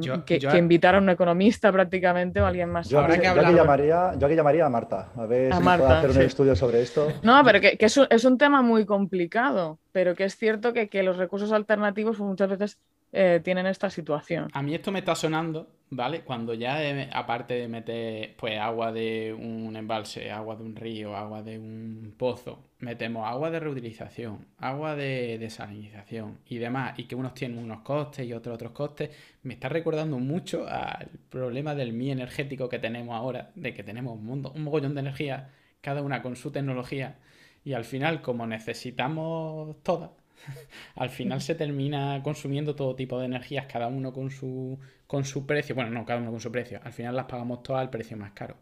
[0.57, 2.89] invitar a un economista prácticamente o a alguien más.
[2.89, 6.55] Yo, aquí, llamaría, yo aquí llamaría a Marta, a ver si puede hacer un estudio
[6.55, 7.07] sobre esto.
[7.21, 11.03] No, pero que, es, un, es, un, tema muy complicado, pero que es cierto que,
[11.03, 12.79] los recursos alternativos muchas veces
[13.15, 14.49] eh, tienen esta situación.
[14.53, 16.21] A mí esto me está sonando, ¿vale?
[16.21, 16.79] Cuando ya,
[17.13, 22.15] aparte de meter pues agua de un embalse, agua de un río, agua de un
[22.17, 27.81] pozo, metemos agua de reutilización, agua de desalinización y demás, y que unos tienen unos
[27.81, 29.11] costes y otros otros costes,
[29.43, 34.17] me está recordando mucho al problema del mi energético que tenemos ahora, de que tenemos
[34.17, 35.51] un, mundo, un mogollón de energía,
[35.81, 37.19] cada una con su tecnología,
[37.63, 40.09] y al final, como necesitamos todas,
[40.95, 45.45] Al final se termina consumiendo todo tipo de energías, cada uno con su, con su
[45.45, 45.75] precio.
[45.75, 46.79] Bueno, no, cada uno con su precio.
[46.83, 48.55] Al final las pagamos todas al precio más caro.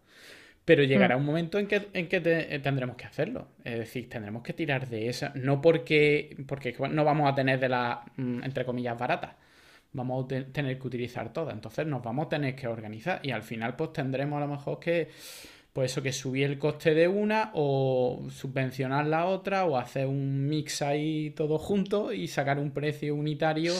[0.64, 1.20] Pero llegará mm.
[1.20, 2.22] un momento en que, en que
[2.62, 3.48] tendremos que hacerlo.
[3.64, 5.32] Es decir, tendremos que tirar de esa.
[5.36, 9.36] No porque, porque no vamos a tener de las, mm, entre comillas, baratas.
[9.94, 11.54] Vamos a tener que utilizar todas.
[11.54, 13.20] Entonces nos vamos a tener que organizar.
[13.24, 15.10] Y al final, pues tendremos a lo mejor que
[15.74, 20.48] pues eso, que subir el coste de una o subvencionar la otra o hacer un
[20.48, 23.74] mix ahí todo junto y sacar un precio unitario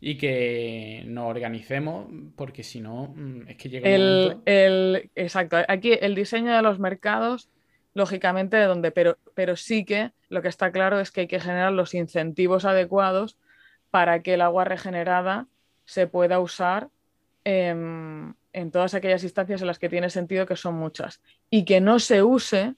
[0.00, 5.96] y que nos organicemos porque si no mm, es que llega el, el exacto aquí
[6.00, 7.48] el diseño de los mercados
[7.94, 11.40] lógicamente de donde pero pero sí que lo que está claro es que hay que
[11.40, 13.38] generar los incentivos adecuados
[13.90, 15.46] para que el agua regenerada
[15.84, 16.88] se pueda usar
[18.56, 21.98] en todas aquellas instancias en las que tiene sentido, que son muchas, y que no
[21.98, 22.74] se use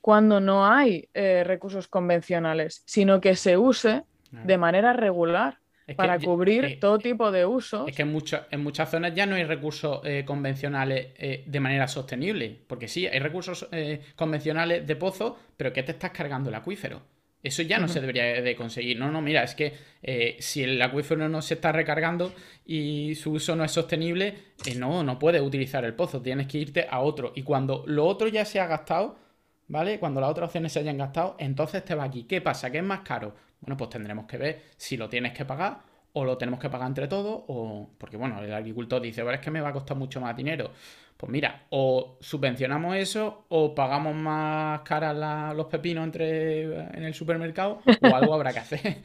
[0.00, 5.58] cuando no hay eh, recursos convencionales, sino que se use de manera regular
[5.96, 7.88] para cubrir eh, todo tipo de usos.
[7.88, 8.16] Es que en,
[8.50, 11.08] en muchas zonas ya no hay recursos eh, convencionales
[11.46, 13.68] de manera sostenible, porque sí, hay recursos
[14.16, 17.00] convencionales de pozo, pero ¿qué te estás cargando el acuífero?
[17.42, 18.98] Eso ya no se debería de conseguir.
[18.98, 19.72] No, no, mira, es que
[20.02, 22.34] eh, si el acuífero no se está recargando
[22.66, 24.34] y su uso no es sostenible,
[24.66, 27.32] eh, no, no puedes utilizar el pozo, tienes que irte a otro.
[27.34, 29.18] Y cuando lo otro ya se ha gastado,
[29.68, 29.98] ¿vale?
[29.98, 32.24] Cuando las otras opciones se hayan gastado, entonces te va aquí.
[32.24, 32.70] ¿Qué pasa?
[32.70, 33.34] ¿Qué es más caro?
[33.60, 35.78] Bueno, pues tendremos que ver si lo tienes que pagar
[36.12, 39.44] o lo tenemos que pagar entre todos, o porque bueno, el agricultor dice, bueno, es
[39.44, 40.72] que me va a costar mucho más dinero.
[41.20, 47.82] Pues mira, o subvencionamos eso o pagamos más caras los pepinos entre, en el supermercado
[48.00, 49.02] o algo habrá que hacer.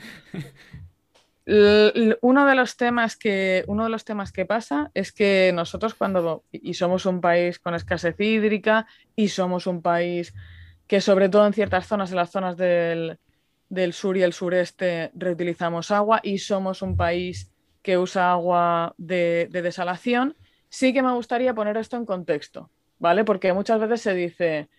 [2.22, 6.46] Uno de los temas que uno de los temas que pasa es que nosotros cuando
[6.54, 8.88] y somos un país con escasez hídrica
[9.18, 10.34] y somos un país
[10.88, 13.20] que sobre todo en ciertas zonas, en las zonas del,
[13.92, 17.52] sur y el sureste reutilizamos agua y somos un país
[17.82, 20.38] que usa agua de desalación,
[20.76, 22.70] sí que me gustaría poner esto en contexto,
[23.00, 23.24] ¿vale?
[23.24, 24.70] Porque muchas veces se dice,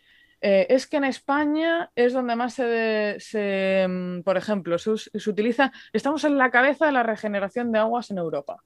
[0.43, 4.91] eh, es que en España es donde más se, mm, por ejemplo, se,
[5.31, 8.63] utiliza, estamos en la cabeza de la regeneración de aguas en Europa.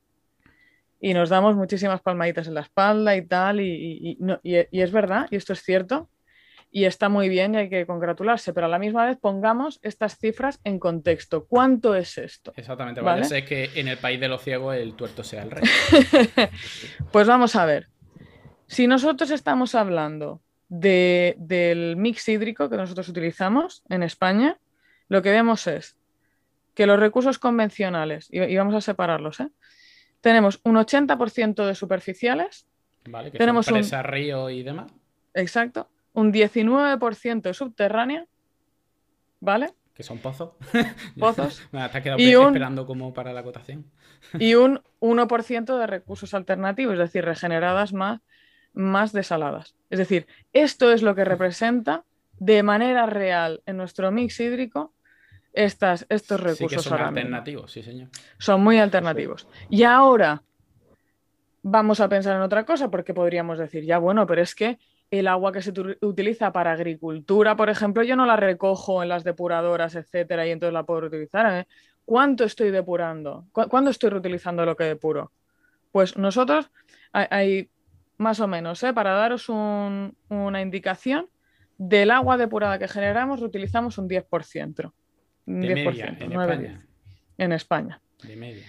[1.00, 4.18] Y nos damos muchísimas palmaditas en la espalda y tal, y
[4.72, 6.08] es verdad, y esto es cierto,
[6.72, 10.18] y está muy bien y hay que congratularse, pero a la misma vez pongamos estas
[10.18, 11.46] cifras en contexto.
[11.46, 12.52] ¿Cuánto es esto?
[12.56, 13.24] Exactamente, ¿vale?
[13.24, 15.64] Sé que en el país de los ciegos el tuerto sea el rey.
[17.12, 17.88] pues vamos a ver.
[18.68, 24.58] Si nosotros estamos hablando del mix hídrico que nosotros utilizamos en España,
[25.08, 25.96] lo que vemos es
[26.74, 29.48] que los recursos convencionales, y, vamos a separarlos, ¿eh?
[30.20, 32.68] tenemos un 80% de superficiales.
[33.08, 34.92] Vale, que tenemos son presa, río y demás.
[35.34, 35.88] Exacto
[36.20, 38.26] un 19% subterránea,
[39.40, 39.72] ¿vale?
[39.94, 40.50] Que son pozos.
[41.18, 41.62] Pozos.
[41.70, 43.90] te has quedado esperando como para la cotación.
[44.38, 48.20] y un 1% de recursos alternativos, es decir, regeneradas más,
[48.72, 49.76] más desaladas.
[49.88, 52.04] Es decir, esto es lo que representa
[52.38, 54.94] de manera real en nuestro mix hídrico
[55.52, 56.84] estas, estos recursos.
[56.84, 58.08] son alternativos, sí, señor.
[58.38, 59.48] Son muy alternativos.
[59.68, 60.42] Y ahora
[61.62, 64.78] vamos a pensar en otra cosa, porque podríamos decir, ya bueno, pero es que
[65.10, 69.24] el agua que se utiliza para agricultura, por ejemplo, yo no la recojo en las
[69.24, 71.60] depuradoras, etcétera, y entonces la puedo reutilizar.
[71.60, 71.66] ¿eh?
[72.04, 73.46] ¿Cuánto estoy depurando?
[73.52, 75.32] ¿Cuándo estoy reutilizando lo que depuro?
[75.90, 76.70] Pues nosotros
[77.12, 77.70] hay,
[78.18, 78.92] más o menos, ¿eh?
[78.92, 81.28] para daros una indicación,
[81.76, 84.92] del agua depurada que generamos reutilizamos un 10%.
[85.46, 86.86] Un 10%, en España.
[87.38, 88.02] En España.
[88.22, 88.66] De media.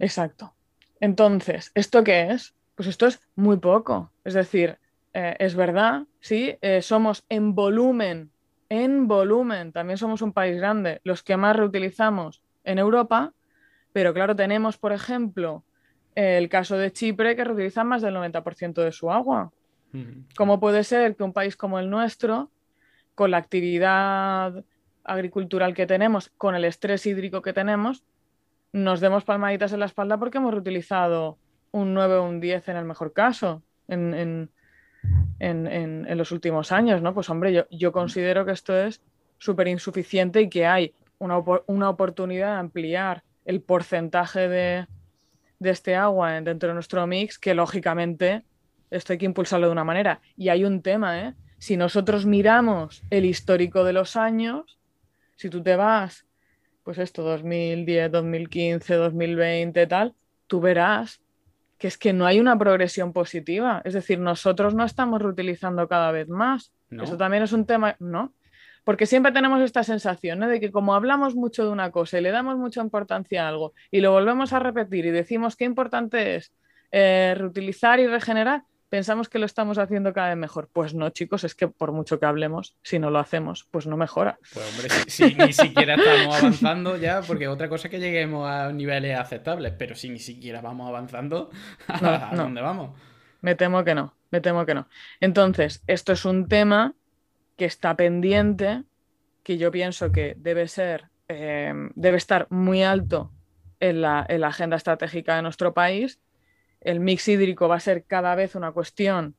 [0.00, 0.54] Exacto.
[1.00, 2.54] Entonces, ¿esto qué es?
[2.74, 4.12] Pues esto es muy poco.
[4.24, 4.78] Es decir,
[5.18, 8.30] eh, es verdad, sí, eh, somos en volumen,
[8.68, 13.32] en volumen, también somos un país grande, los que más reutilizamos en Europa,
[13.94, 15.64] pero claro, tenemos, por ejemplo,
[16.14, 19.52] el caso de Chipre que reutiliza más del 90% de su agua.
[20.36, 22.50] ¿Cómo puede ser que un país como el nuestro,
[23.14, 24.64] con la actividad
[25.02, 28.04] agricultural que tenemos, con el estrés hídrico que tenemos,
[28.74, 31.38] nos demos palmaditas en la espalda porque hemos reutilizado
[31.70, 34.50] un 9 o un 10 en el mejor caso en, en,
[35.38, 37.14] los últimos años, ¿no?
[37.14, 39.00] Pues hombre, yo, yo considero que esto es
[39.38, 44.86] súper insuficiente y que hay una, oportunidad de ampliar el porcentaje de,
[45.60, 48.42] este agua dentro de nuestro mix, que lógicamente
[48.90, 50.20] esto hay que impulsarlo de una manera.
[50.36, 51.34] Y hay un tema, ¿eh?
[51.58, 54.78] Si nosotros miramos el histórico de los años,
[55.36, 56.26] si tú te vas,
[56.82, 60.14] pues esto, 2010, 2015, 2020, tal,
[60.46, 61.20] tú verás
[61.78, 63.82] que es que no hay una progresión positiva.
[63.84, 66.72] Es decir, nosotros no estamos reutilizando cada vez más.
[66.90, 68.32] Eso también es un tema, ¿no?
[68.86, 72.30] porque siempre tenemos esta sensación de que como hablamos mucho de una cosa y le
[72.30, 76.52] damos mucha importancia a algo y lo volvemos a repetir y decimos qué importante es
[76.92, 80.68] eh, reutilizar y regenerar, pensamos que lo estamos haciendo cada vez mejor.
[80.72, 83.96] Pues no, chicos, es que por mucho que hablemos, si no lo hacemos, pues no
[83.96, 84.38] mejora.
[84.52, 88.72] Pues hombre, si, ni siquiera estamos avanzando ya, porque otra cosa es que lleguemos a
[88.72, 91.50] niveles aceptables, pero si ni siquiera vamos avanzando,
[91.88, 92.98] ¿a dónde vamos?
[93.40, 94.88] Me temo que no, me temo que no.
[95.20, 96.94] Entonces, esto es un tema
[97.56, 98.84] que está pendiente,
[99.42, 103.32] que yo pienso que debe ser, eh, debe estar muy alto
[103.80, 106.18] en la, en la agenda estratégica de nuestro país
[106.86, 109.34] el mix hídrico va a ser cada vez una cuestión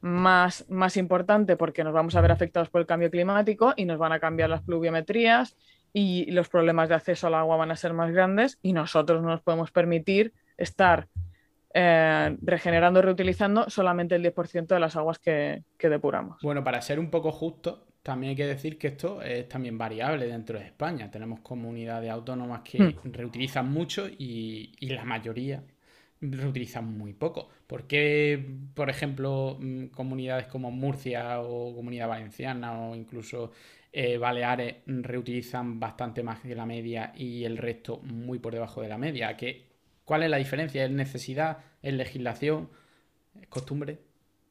[0.00, 3.98] más, más importante porque nos vamos a ver afectados por el cambio climático y nos
[3.98, 5.56] van a cambiar las pluviometrías
[5.92, 9.28] y los problemas de acceso al agua van a ser más grandes y nosotros no
[9.28, 11.08] nos podemos permitir estar
[11.74, 16.40] eh, regenerando reutilizando solamente el 10% de las aguas que, depuramos.
[16.42, 20.26] Bueno, para ser un poco justo, también hay que decir que esto es también variable
[20.26, 21.10] dentro de España.
[21.10, 23.12] Tenemos comunidades autónomas que hmm.
[23.12, 25.62] reutilizan mucho y, y la mayoría
[26.20, 27.48] reutilizan muy poco.
[27.66, 28.44] ¿Por qué,
[28.74, 33.52] por ejemplo, mm, comunidades como Murcia o Comunidad Valenciana o incluso
[33.92, 38.88] eh, Baleares reutilizan bastante más que la media y el resto muy por debajo de
[38.88, 39.36] la media?
[39.36, 39.66] ¿Qué,
[40.04, 40.84] ¿Cuál es la diferencia?
[40.84, 41.58] ¿Es necesidad?
[41.82, 42.68] ¿Es legislación?
[43.40, 43.98] ¿Es costumbre?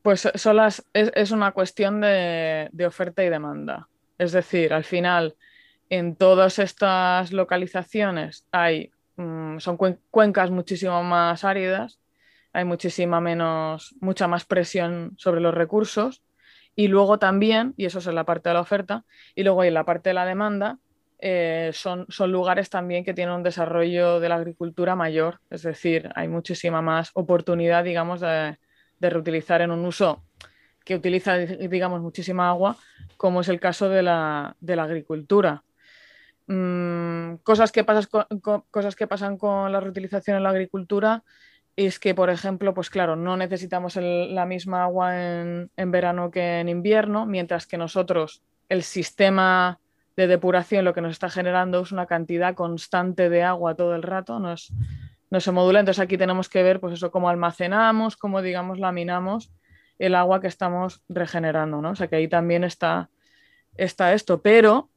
[0.02, 0.58] Pues son
[0.94, 3.90] es, una cuestión de oferta y demanda.
[4.18, 5.36] Es decir, al final,
[5.90, 12.00] en todas estas localizaciones hay Mm, son cuencas muchísimo más áridas,
[12.54, 16.24] hay muchísima menos, mucha más presión sobre los recursos.
[16.76, 19.06] Y luego también, y eso es en la parte de la oferta,
[19.36, 20.80] y luego en la parte de la demanda,
[21.20, 26.12] eh, son, son, lugares también que tienen un desarrollo de la agricultura mayor, es decir,
[26.16, 28.60] hay muchísima más oportunidad, digamos, de,
[29.00, 30.24] de reutilizar en un uso
[30.86, 32.78] que utiliza, digamos, muchísima agua,
[33.18, 35.64] como es el caso de la, de la agricultura.
[36.48, 37.86] Mm, cosas, que
[38.72, 41.24] cosas que pasan con la reutilización en la agricultura
[41.76, 46.70] es que, por ejemplo, pues claro, no necesitamos la misma agua en, verano que en
[46.70, 49.80] invierno, mientras que nosotros el sistema
[50.16, 54.02] de depuración lo que nos está generando es una cantidad constante de agua todo el
[54.02, 54.56] rato, no,
[55.30, 55.80] no se modula.
[55.80, 59.52] Entonces aquí tenemos que ver pues eso, cómo almacenamos, cómo digamos laminamos
[60.00, 61.92] el agua que estamos regenerando, ¿no?
[61.92, 63.12] O sea que ahí también está,
[63.76, 64.90] está esto, pero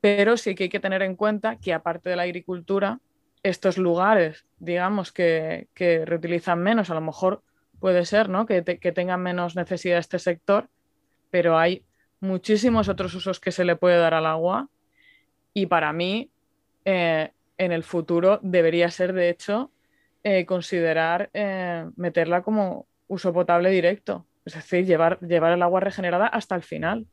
[0.00, 3.00] pero sí que hay que tener en cuenta que aparte de la agricultura,
[3.42, 5.68] estos lugares, digamos, que,
[6.06, 7.42] reutilizan menos, a lo mejor
[7.80, 8.46] puede ser, ¿no?
[8.46, 10.68] Que, tengan menos necesidad este sector,
[11.30, 11.84] pero hay
[12.20, 14.68] muchísimos otros usos que se le puede dar al agua
[15.54, 16.30] y para mí
[16.84, 19.70] eh, en el futuro debería ser, de hecho,
[20.24, 26.26] eh, considerar eh, meterla como uso potable directo, es decir, llevar, llevar el agua regenerada
[26.26, 27.06] hasta el final.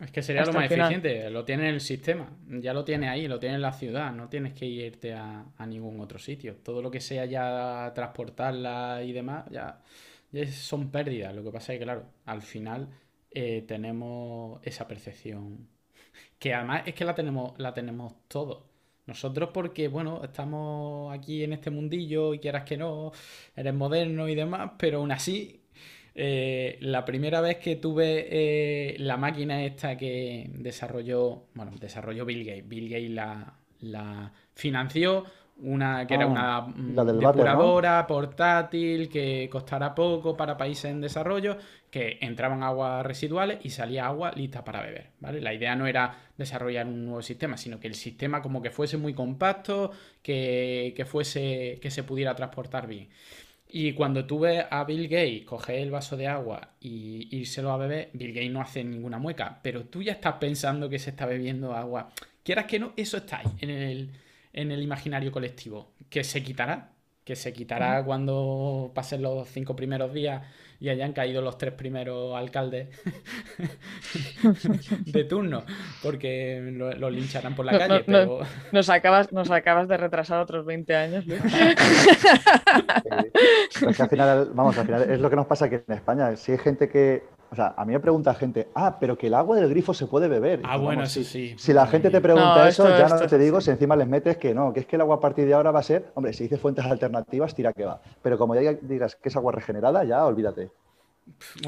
[0.00, 3.28] Es que sería lo más eficiente, lo tiene en el sistema, ya lo tiene ahí,
[3.28, 6.56] lo tiene en la ciudad, no tienes que irte a, ningún otro sitio.
[6.56, 9.82] Todo lo que sea ya transportarla y demás, ya,
[10.50, 11.34] son pérdidas.
[11.34, 12.88] Lo que pasa es que, claro, al final
[13.30, 15.68] eh, tenemos esa percepción,
[16.38, 18.64] que además es que la tenemos, la tenemos todos.
[19.06, 23.12] Nosotros porque, bueno, estamos aquí en este mundillo y quieras que no,
[23.54, 25.59] eres moderno y demás, pero aún así
[26.22, 32.44] eh, la primera vez que tuve eh, la máquina esta que desarrolló, bueno, desarrolló Bill
[32.44, 32.68] Gates.
[32.68, 33.10] Bill Gates
[33.80, 35.24] la, financió,
[35.62, 41.56] una que era ah, una depuradora portátil que costara poco para países en desarrollo,
[41.90, 45.12] que entraban aguas residuales y salía agua lista para beber.
[45.20, 45.40] ¿vale?
[45.40, 48.98] La idea no era desarrollar un nuevo sistema, sino que el sistema como que fuese
[48.98, 49.92] muy compacto,
[50.22, 53.08] que, que fuese, que se pudiera transportar bien.
[53.72, 58.10] Y cuando tuve a Bill Gates coger el vaso de agua y írselo a beber,
[58.12, 61.74] Bill Gates no hace ninguna mueca, pero tú ya estás pensando que se está bebiendo
[61.74, 62.10] agua.
[62.42, 64.10] Quieras que no, eso está ahí en el,
[64.52, 66.92] en el imaginario colectivo, que se quitará,
[67.24, 70.42] que se quitará cuando pasen los cinco primeros días
[70.80, 72.88] y hayan caído los tres primeros alcaldes
[75.04, 75.62] de turno,
[76.02, 78.02] porque los lo lincharán por la calle.
[78.06, 78.40] pero...
[78.72, 81.26] nos, acabas, nos acabas de retrasar otros 20 años.
[83.98, 86.34] al final, vamos, al final es lo que nos pasa aquí en España.
[86.36, 89.34] Si hay gente que o sea, a mí me pregunta gente, ah, pero que el
[89.34, 90.60] agua del grifo se puede beber.
[90.64, 91.54] Ah, bueno, sí, sí.
[91.58, 94.54] Si la gente te pregunta eso, ya no te digo si encima les metes que
[94.54, 96.44] no, que es que el agua a partir de ahora va a ser, hombre, si
[96.44, 98.00] dice fuentes alternativas, tira que va.
[98.22, 100.70] Pero como ya digas que es agua regenerada, ya olvídate.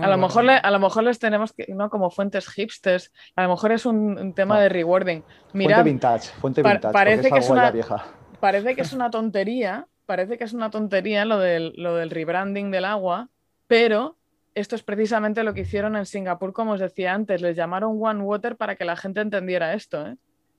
[0.01, 1.91] a, lo mejor a lo mejor les tenemos que, ¿no?
[1.91, 5.25] Como fuentes hipsters, a lo mejor es un, tema de rewarding.
[5.53, 8.05] Mira, fuente vintage, fuente vintage, parece que es una, vieja.
[8.39, 12.71] Parece que es una tontería, parece que es una tontería lo del, lo del rebranding
[12.71, 13.31] del agua,
[13.67, 14.17] pero
[14.55, 18.23] esto es precisamente lo que hicieron en Singapur, como os decía antes, les llamaron One
[18.23, 20.17] Water para que la gente entendiera esto, ¿eh?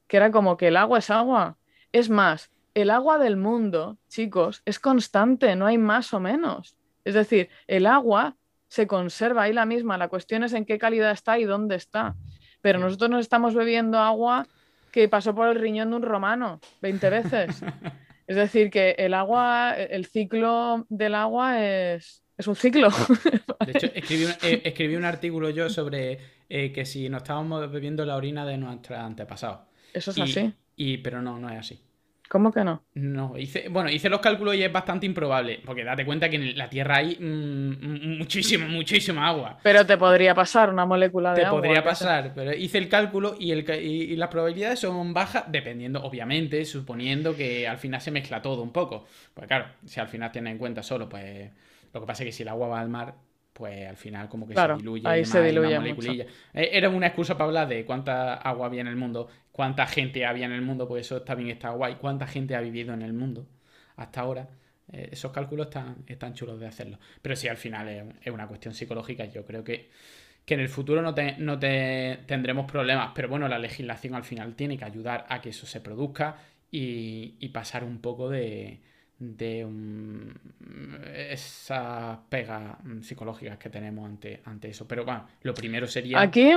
[0.07, 1.57] que era como que el agua es agua.
[1.91, 6.75] Es más, el agua del mundo, chicos, es constante, no hay más o menos.
[7.03, 8.35] Es decir, el agua
[8.67, 12.15] se conserva ahí la misma, la cuestión es en qué calidad está y dónde está.
[12.61, 14.47] Pero nosotros nos estamos bebiendo agua
[14.91, 17.61] que pasó por el riñón de un romano 20 veces.
[18.25, 22.89] Es decir, que el agua, el ciclo del agua es, es un ciclo.
[23.65, 26.19] De hecho, eh, escribí un, artículo yo sobre
[26.49, 29.61] eh, que si nos estábamos bebiendo la orina de nuestros antepasados.
[29.93, 30.53] Eso es así.
[30.75, 31.79] Y, pero no, no es así.
[32.27, 32.83] ¿Cómo que no?
[32.95, 36.57] No, hice, bueno, hice los cálculos y es bastante improbable, porque date cuenta que en
[36.57, 39.59] la Tierra hay mm, muchísima, muchísima agua.
[39.61, 41.61] Pero te podría pasar una molécula de agua.
[41.61, 46.01] Te podría pasar, pero hice el cálculo y, el, y, las probabilidades son bajas, dependiendo,
[46.03, 49.05] obviamente, suponiendo que al final se mezcla todo un poco.
[49.33, 51.51] Pues claro, si al final tienes en cuenta solo, pues
[51.93, 53.15] lo que pasa es que si el agua va al mar,
[53.53, 55.07] pues al final como que se diluye.
[55.07, 58.95] Ahí se diluye eh, Era una excusa para hablar de cuánta agua había en el
[58.95, 62.55] mundo, cuánta gente había en el mundo, pues eso está bien, está guay, cuánta gente
[62.55, 63.47] ha vivido en el mundo
[63.95, 64.49] hasta ahora.
[64.91, 66.97] Eh, esos cálculos están, están chulos de hacerlo.
[67.21, 69.25] Pero sí, al final es, una cuestión psicológica.
[69.25, 69.91] Yo creo que,
[70.45, 73.11] que en el futuro no, no te, tendremos problemas.
[73.13, 76.37] Pero bueno, la legislación al final tiene que ayudar a que eso se produzca
[76.75, 78.81] y pasar un poco de,
[79.23, 79.65] de
[81.15, 84.87] esas pegas psicológicas que tenemos ante, ante eso.
[84.87, 86.19] Pero bueno, lo primero sería...
[86.19, 86.51] Aquí,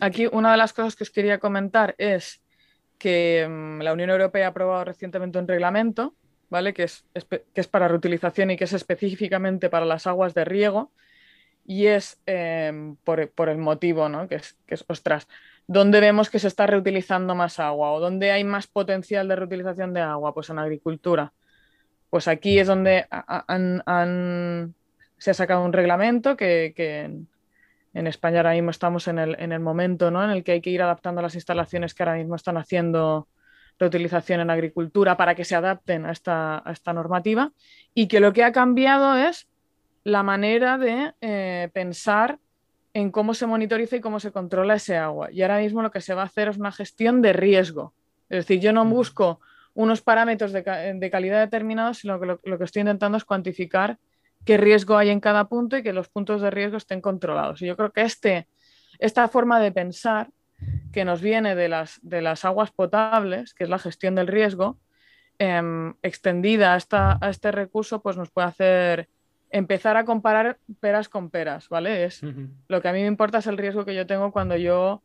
[0.00, 2.40] aquí una de las cosas que os quería comentar es
[2.98, 6.14] que mm, la Unión Europea ha aprobado recientemente un reglamento,
[6.48, 6.72] ¿vale?
[6.72, 10.92] Que es, que es para reutilización y que es específicamente para las aguas de riego.
[11.68, 14.28] Y es em, por, por, el motivo, ¿no?
[14.28, 15.26] Que es, que es, ostras,
[15.66, 17.90] ¿dónde vemos que se está reutilizando más agua?
[17.90, 20.32] ¿O dónde hay más potencial de reutilización de agua?
[20.32, 21.32] Pues en agricultura
[22.10, 23.06] pues aquí es donde
[25.18, 26.74] se ha sacado un reglamento que,
[27.94, 30.22] en, España ahora mismo estamos en el, momento ¿no?
[30.22, 33.26] en el que hay que ir adaptando las instalaciones que ahora mismo están haciendo
[33.78, 37.52] reutilización en agricultura para que se adapten a esta, normativa
[37.94, 39.48] y que lo que ha cambiado es
[40.04, 42.38] la manera de eh, pensar
[42.94, 45.30] en cómo se monitoriza y cómo se controla ese agua.
[45.30, 47.92] Y ahora mismo lo que se va a hacer es una gestión de riesgo.
[48.30, 49.40] Es decir, yo no busco
[49.76, 53.98] unos parámetros de, calidad determinados, sino que lo, que estoy intentando es cuantificar
[54.46, 57.60] qué riesgo hay en cada punto y que los puntos de riesgo estén controlados.
[57.60, 58.48] Y yo creo que este,
[58.98, 60.30] esta forma de pensar
[60.92, 64.78] que nos viene de las, de las aguas potables, que es la gestión del riesgo,
[65.38, 69.08] em, extendida a, esta, a, este recurso, pues nos puede hacer
[69.50, 72.04] empezar a comparar peras con peras, ¿vale?
[72.04, 72.22] Es,
[72.68, 75.02] Lo que a mí me importa es el riesgo que yo tengo cuando yo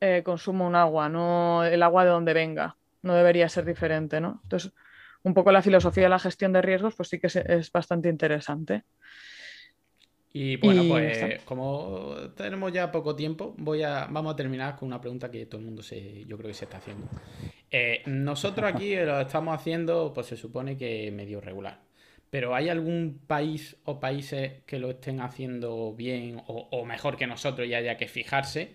[0.00, 4.40] eh, consumo un agua, no el agua de donde venga no debería ser diferente, ¿no?
[4.42, 4.72] Entonces,
[5.22, 8.82] un poco la filosofía de la gestión de riesgos, pues sí que es, bastante interesante.
[10.32, 15.00] Y bueno, pues como tenemos ya poco tiempo, voy a, vamos a terminar con una
[15.00, 17.06] pregunta que todo el mundo se, yo creo que se está haciendo.
[17.70, 21.80] Eh, nosotros aquí lo estamos haciendo, pues se supone que medio regular.
[22.30, 27.28] Pero ¿hay algún país o países que lo estén haciendo bien o, o mejor que
[27.28, 28.74] nosotros y haya que fijarse?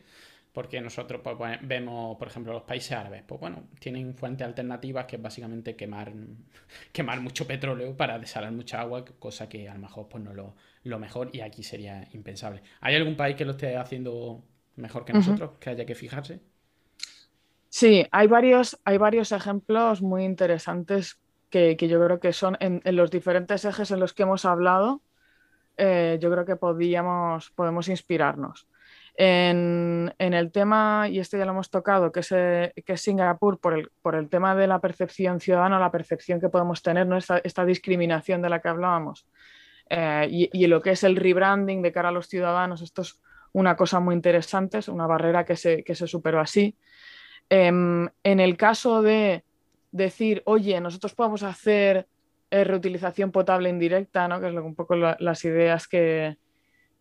[0.54, 5.18] Porque nosotros pues, vemos, por ejemplo, los países árabes, pues bueno, tienen fuentes alternativas que
[5.18, 6.12] es básicamente quemar,
[6.92, 10.56] quemar mucho petróleo para desalar mucha agua, cosa que a lo mejor pues no lo,
[10.84, 12.64] lo mejor y aquí sería impensable.
[12.82, 14.44] ¿Hay algún país que lo esté haciendo
[14.76, 16.40] mejor que nosotros, que haya que fijarse?
[17.70, 21.20] Sí, hay varios, hay varios ejemplos muy interesantes
[21.50, 25.02] que, yo creo que son en, los diferentes ejes en los que hemos hablado,
[25.78, 28.68] eh, yo creo que podíamos, podemos inspirarnos.
[29.16, 33.60] En, el tema, y esto ya lo hemos tocado, que es, eh, que es Singapur,
[33.60, 37.18] por el, por el, tema de la percepción ciudadana, la percepción que podemos tener, ¿no?
[37.18, 39.28] esta, esta discriminación de la que hablábamos,
[39.90, 43.20] eh, y, lo que es el rebranding de cara a los ciudadanos, esto es
[43.52, 46.78] una cosa muy interesante, es una barrera que se, que se superó así.
[47.50, 49.44] Em, en el caso de
[49.92, 52.08] decir, oye, nosotros podemos hacer
[52.52, 54.40] eh, reutilización potable indirecta, ¿no?
[54.40, 56.38] que es un poco las ideas que,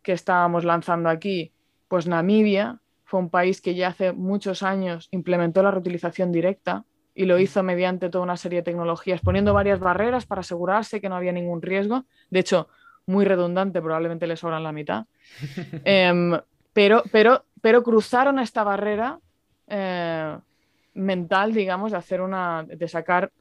[0.03, 1.53] que estábamos lanzando aquí,
[1.89, 6.85] pues Namibia fue un país que ya hace muchos años implementó la reutilización directa
[7.15, 11.09] y lo hizo mediante toda una serie de tecnologías, poniendo varias barreras para asegurarse que
[11.09, 12.05] no había ningún riesgo.
[12.31, 12.69] De hecho,
[13.07, 15.07] muy redundante, probablemente le sobran la mitad.
[15.85, 16.39] Em,
[16.73, 19.19] pero, pero, pero cruzaron esta barrera
[19.67, 20.39] eh,
[20.95, 22.63] mental, digamos, de hacer una.
[22.63, 23.33] de sacar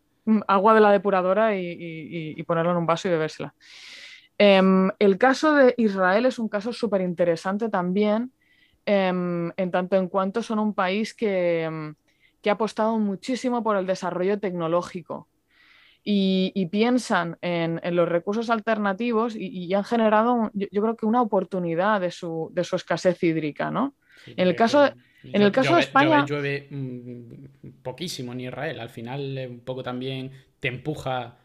[0.48, 3.54] agua de la depuradora y, y ponerlo en un vaso y bebérsela.
[4.38, 8.32] Em, el caso de Israel es un caso súper interesante también,
[8.88, 11.96] en tanto en cuanto son un país que, em,
[12.42, 15.28] que, ha apostado muchísimo por el desarrollo tecnológico
[16.10, 22.12] y, piensan en, los recursos alternativos y, han generado, yo, creo que una oportunidad de
[22.12, 23.94] su, de su escasez hídrica, ¿no?
[24.26, 24.90] en el caso,
[25.24, 26.26] en el caso de España...
[26.26, 30.32] Llueve, mm, poquísimo en Israel, al final un poco también
[30.62, 31.40] te empuja,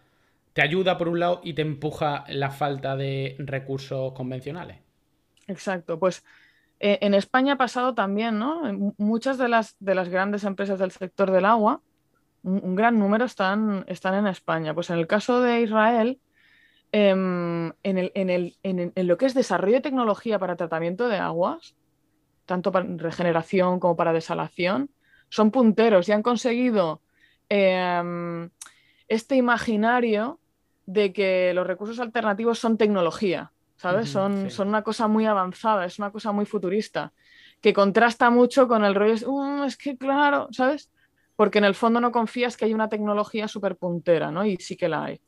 [0.52, 4.78] te ayuda por un lado y te empuja la falta de recursos convencionales.
[5.48, 6.22] Exacto, pues
[6.82, 8.62] eh, en España ha pasado también, ¿no?
[8.98, 11.80] Muchas de las, de las grandes empresas del sector del agua
[12.42, 14.74] un, gran número están, están en España.
[14.74, 16.20] Pues en el caso de Israel,
[16.92, 21.74] em, en, lo que es desarrollo de tecnología para tratamiento de aguas,
[22.46, 24.90] tanto para regeneración como para desalación,
[25.28, 27.00] son punteros y han conseguido
[27.48, 28.50] em,
[29.08, 30.38] este imaginario
[30.86, 33.52] de que los recursos alternativos son tecnología,
[33.82, 34.08] ¿sabes?
[34.08, 37.12] son, son, una cosa muy avanzada, es una cosa muy futurista,
[37.60, 40.88] que contrasta mucho con el rollo, uh, es que claro, ¿sabes?
[41.36, 44.44] porque en el fondo no confías que hay una tecnología súper puntera, ¿no?
[44.44, 45.20] Y sí que la hay.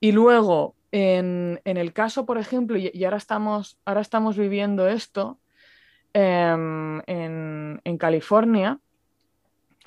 [0.00, 5.38] Y luego, en, el caso, por ejemplo, y, ahora, estamos, ahora estamos viviendo esto
[6.12, 8.80] em, en, California,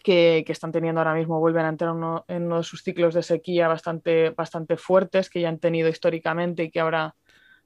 [0.03, 1.91] que, están teniendo ahora mismo, vuelven a entrar
[2.27, 6.63] en uno de sus ciclos de sequía bastante, bastante fuertes que ya han tenido históricamente
[6.63, 7.15] y que ahora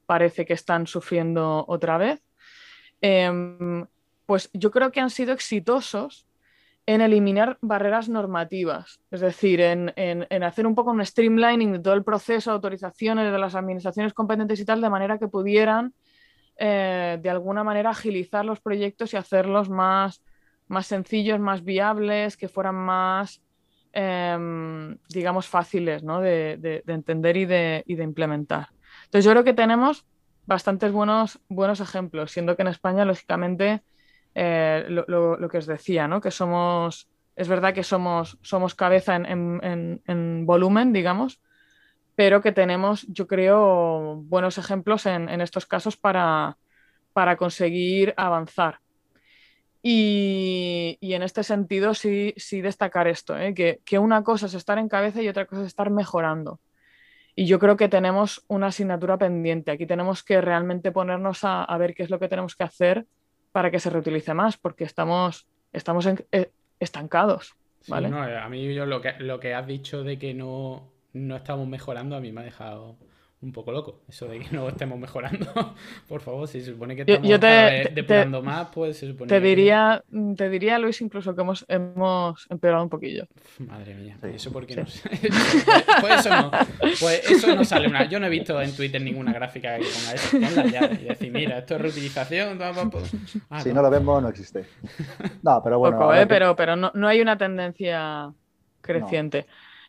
[0.06, 2.22] parece que están sufriendo otra vez.
[3.02, 3.86] Em,
[4.26, 6.26] pues yo creo que han sido exitosos
[6.88, 9.92] en eliminar barreras normativas, es decir, en,
[10.44, 14.60] hacer un poco un streamlining de todo el proceso de autorizaciones de las administraciones competentes
[14.60, 15.94] y tal, de manera que pudieran
[16.58, 20.22] eh, de alguna manera agilizar los proyectos y hacerlos más,
[20.68, 23.42] más sencillos, más viables, que fueran más,
[23.92, 28.75] em, digamos, fáciles de, entender y de, y de implementar.
[29.16, 30.06] Entonces yo creo que tenemos
[30.46, 33.82] bastantes buenos, buenos ejemplos, siendo que en España, lógicamente,
[34.34, 36.20] eh, lo, que os decía, ¿no?
[36.20, 37.08] Que somos,
[37.38, 41.42] es verdad que somos, somos cabeza en, volumen, digamos,
[42.16, 46.58] pero que tenemos, yo creo, buenos ejemplos en, estos casos para,
[47.14, 48.82] para conseguir avanzar.
[49.82, 53.54] Y, en este sentido sí, sí destacar esto, ¿eh?
[53.54, 56.60] que, una cosa es estar en cabeza y otra cosa es estar mejorando.
[57.36, 59.72] Y yo creo que tenemos una asignatura pendiente.
[59.72, 63.06] Aquí tenemos que realmente ponernos a, a ver qué es lo que tenemos que hacer
[63.52, 67.56] para que se reutilice más, porque estamos, estamos eh, estancados.
[67.88, 68.08] ¿vale?
[68.08, 72.16] a mí yo lo que, lo que has dicho de que no, no estamos mejorando,
[72.16, 72.98] a mí me ha dejado
[73.46, 74.02] un poco loco.
[74.10, 75.76] Eso de que no estemos mejorando.
[76.10, 80.04] Por favor, si se supone que estamos yo depurando más, pues se supone te diría,
[80.36, 83.28] Te diría, Luis, incluso que hemos, hemos empeorado un poquillo.
[83.60, 84.18] Madre mía.
[84.24, 84.84] ¿Eso por qué no?
[86.02, 86.52] pues eso no.
[87.00, 88.10] Pues eso no sale una...
[88.10, 90.40] Yo no he visto en Twitter ninguna gráfica que ponga eso.
[90.40, 92.60] Ponla ya y decir, mira, esto es reutilización.
[93.50, 93.82] Ah, si no.
[93.82, 94.66] lo vemos, no existe.
[95.44, 95.98] No, pero bueno.
[95.98, 96.26] Poco, ¿eh?
[96.28, 98.32] Pero, pero no, no hay una tendencia
[98.82, 99.46] creciente.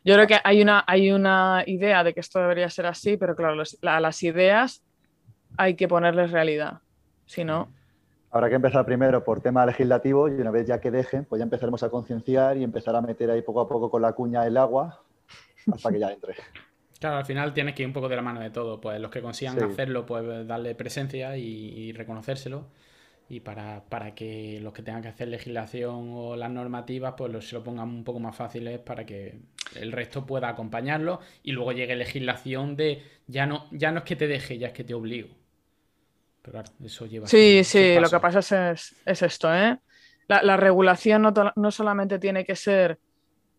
[0.07, 3.35] Yo creo que hay una, hay una idea de que esto debería ser así, pero
[3.35, 4.81] claro, a las ideas
[5.57, 6.79] hay que ponerles realidad.
[7.25, 7.67] Si no.
[8.31, 11.43] Habrá que empezar primero por tema legislativo y una vez ya que dejen, pues ya
[11.43, 14.55] empezaremos a concienciar y empezar a meter ahí poco a poco con la cuña el
[14.55, 15.03] agua
[15.73, 16.35] hasta que ya entre.
[17.01, 18.79] Claro, al final tienes que ir un poco de la mano de todo.
[18.79, 22.67] Pues los que consigan hacerlo, pues darle presencia y reconocérselo
[23.29, 23.83] y para,
[24.15, 28.03] que los que tengan que hacer legislación o las normativas pues se lo pongan un
[28.03, 29.39] poco más fáciles para que
[29.75, 34.15] el resto pueda acompañarlo y luego llegue legislación de ya no, ya no es que
[34.15, 35.29] te deje, ya es que te obligo.
[36.41, 37.27] Pero claro, eso lleva...
[37.27, 39.77] Sí, sí, lo que pasa es, esto, ¿eh?
[40.29, 42.99] La, regulación no, solamente tiene que ser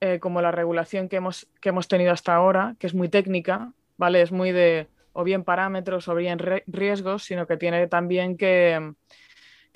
[0.01, 3.73] eh, como la regulación que hemos, que hemos tenido hasta ahora, que es muy técnica,
[3.97, 4.23] ¿vale?
[4.23, 8.95] Es muy de o bien parámetros o bien riesgos, sino que tiene también que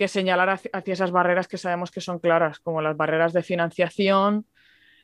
[0.03, 4.45] que señalar hacia, esas barreras que sabemos que son claras, como las barreras de financiación,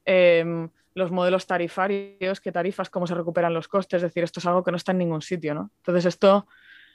[0.05, 4.47] em, los modelos tarifarios, qué tarifas, cómo se recuperan los costes, es decir, esto es
[4.47, 5.71] algo que no está en ningún sitio, ¿no?
[5.77, 6.49] Entonces esto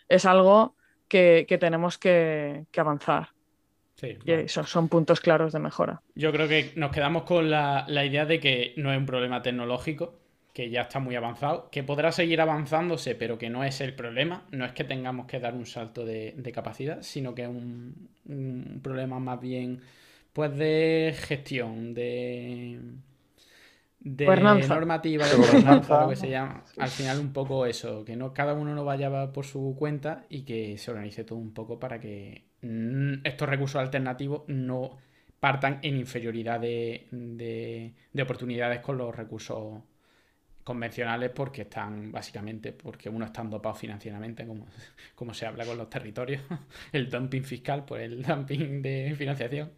[0.09, 0.75] es algo
[1.07, 3.29] que, tenemos que, avanzar.
[3.95, 6.01] Sí, y son, puntos claros de mejora.
[6.13, 9.41] Yo creo que nos quedamos con la, la idea de que no es un problema
[9.41, 10.19] tecnológico,
[10.53, 14.45] que ya está muy avanzado, que podrá seguir avanzándose, pero que no es el problema.
[14.51, 19.19] No es que tengamos que dar un salto de, capacidad, sino que es un, problema
[19.19, 19.81] más bien
[20.31, 22.79] pues de gestión, de,
[23.99, 24.25] de
[24.67, 26.63] normativa, de gobernanza, lo que se llama.
[26.77, 30.43] Al final un poco eso, que no cada uno no vaya por su cuenta y
[30.43, 34.97] que se organice todo un poco para que mm, estos recursos alternativos no
[35.39, 39.83] partan en inferioridad de, de oportunidades con los recursos
[40.63, 44.65] convencionales porque están básicamente porque uno está dopado financieramente como,
[45.15, 46.41] como se habla con los territorios
[46.91, 49.71] el dumping fiscal pues el dumping de financiación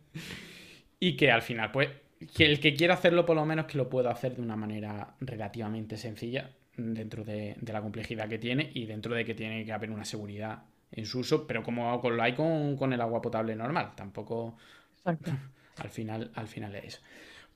[1.00, 1.90] y que al final pues
[2.34, 5.16] que el que quiera hacerlo, por lo menos, que lo pueda hacer de una manera
[5.20, 9.92] relativamente sencilla, dentro de, la complejidad que tiene y dentro de que tiene que haber
[9.92, 14.58] una seguridad en su uso, pero como lo hay con, el agua potable normal, tampoco.
[14.98, 15.32] Exacto.
[15.78, 17.02] Al final, al final es eso.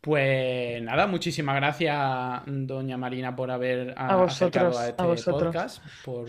[0.01, 1.97] Pues nada, muchísimas gracias,
[2.45, 6.27] doña Marina, por haber a vosotros, a este podcast, por,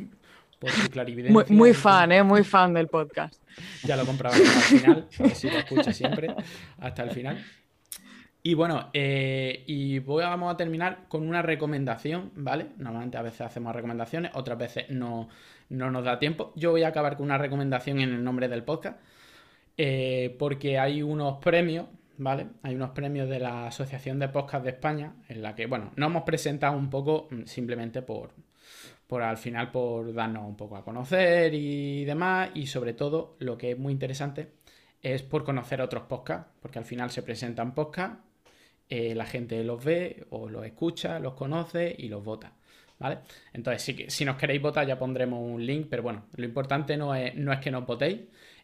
[0.60, 1.32] por tu clarividencia.
[1.32, 2.22] Muy, muy fan, ¿eh?
[2.22, 3.42] Muy fan del podcast.
[3.82, 6.34] Ya lo compraba al final, si lo escucha siempre,
[6.78, 7.44] hasta el final.
[8.42, 12.68] Y bueno, eh, y voy, vamos a terminar con una recomendación, ¿vale?
[12.78, 15.28] Normalmente a veces hacemos recomendaciones, otras veces no,
[15.68, 16.52] nos da tiempo.
[16.56, 18.98] Yo voy a acabar con una recomendación en el nombre del podcast,
[19.76, 21.86] eh, porque hay unos premios,
[22.20, 22.48] ¿vale?
[22.62, 26.10] Hay unos premios de la Asociación de Podcast de España, en la que, bueno, nos
[26.10, 28.32] hemos presentado un poco mm, simplemente por,
[29.06, 33.56] por al final, por darnos un poco a conocer y demás, y sobre todo, lo
[33.56, 34.52] que es muy interesante
[35.02, 38.18] es por conocer otros podcasts, porque al final se presentan podcasts
[38.90, 42.52] eh, la gente los ve o los escucha, los conoce y los vota.
[42.98, 43.20] ¿Vale?
[43.54, 47.14] Entonces, si, si nos queréis votar, ya pondremos un link, pero bueno, lo importante no
[47.14, 48.20] es, no es que nos votéis.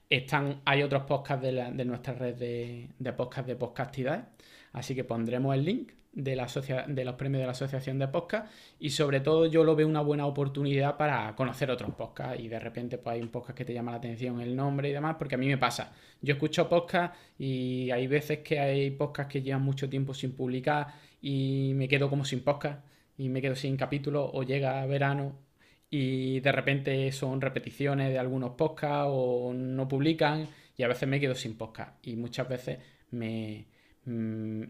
[0.09, 4.25] Están, hay otros podcasts de, de nuestra red de, de podcast de podcastidades,
[4.73, 6.47] así que pondremos el link de, la
[6.89, 8.51] de los premios de la Asociación de Podcast
[8.81, 12.59] y sobre todo yo lo veo una buena oportunidad para conocer otros podcasts y de
[12.59, 15.35] repente pues hay un podcast que te llama la atención el nombre y demás, porque
[15.35, 15.93] a mí me pasa,
[16.23, 20.95] yo escucho podcast y hay veces que hay podcasts que llevan mucho tiempo sin publicar
[21.21, 22.83] y me quedo como sin podcast
[23.19, 25.46] y me quedo sin capítulo o llega verano
[25.91, 31.21] y de repente son repeticiones de algunos podcasts o no publican y a veces me
[31.21, 32.79] quedo sin podcast y muchas veces
[33.11, 33.67] me...
[34.05, 34.65] Mm,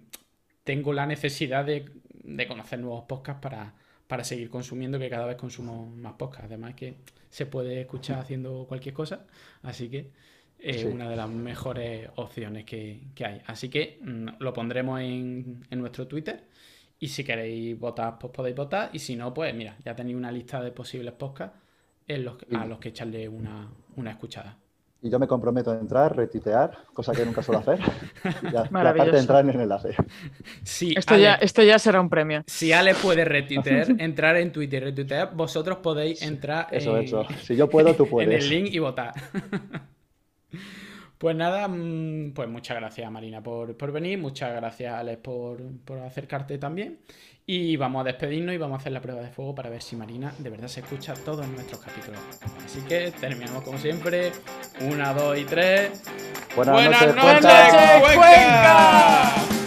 [0.67, 1.85] tengo la necesidad de,
[2.49, 6.47] conocer nuevos podcasts para, seguir consumiendo, que cada vez consumo más podcasts.
[6.47, 6.97] Además que
[7.31, 9.27] se puede escuchar haciendo cualquier cosa,
[9.63, 10.11] así que
[10.59, 13.41] es una de las mejores opciones que, hay.
[13.47, 16.43] Así que mm, lo pondremos en, nuestro Twitter
[16.99, 20.33] y si queréis votar, pues podéis votar y si no, pues mira, ya tenéis una
[20.33, 21.57] lista de posibles podcasts
[22.09, 24.57] en los, a los que echarle una, una escuchada.
[25.03, 27.79] Y yo me comprometo a entrar, retitear, cosa que nunca suelo hacer.
[28.43, 29.95] Y, aparte de entrar en el enlace.
[30.65, 32.43] esto, ya, esto ya será un premio.
[32.47, 37.27] Si Ale puede retitear, entrar en Twitter, retitear, vosotros podéis entrar eso, eso.
[37.43, 38.29] Si yo puedo, tú puedes.
[38.35, 39.13] en el link y votar.
[41.19, 46.59] Pues nada, mm, pues muchas gracias Marina por, venir, muchas gracias Alex por, por, acercarte
[46.59, 46.99] también.
[47.49, 49.95] Y vamos a despedirnos y vamos a hacer la prueba de fuego para ver si
[49.95, 52.21] Marina de verdad se escucha todos nuestros capítulos.
[52.65, 54.33] Así que terminamos como siempre.
[54.81, 56.03] Una, dos y tres.
[56.57, 57.47] Buenas, noches,
[58.03, 59.66] Cuenca.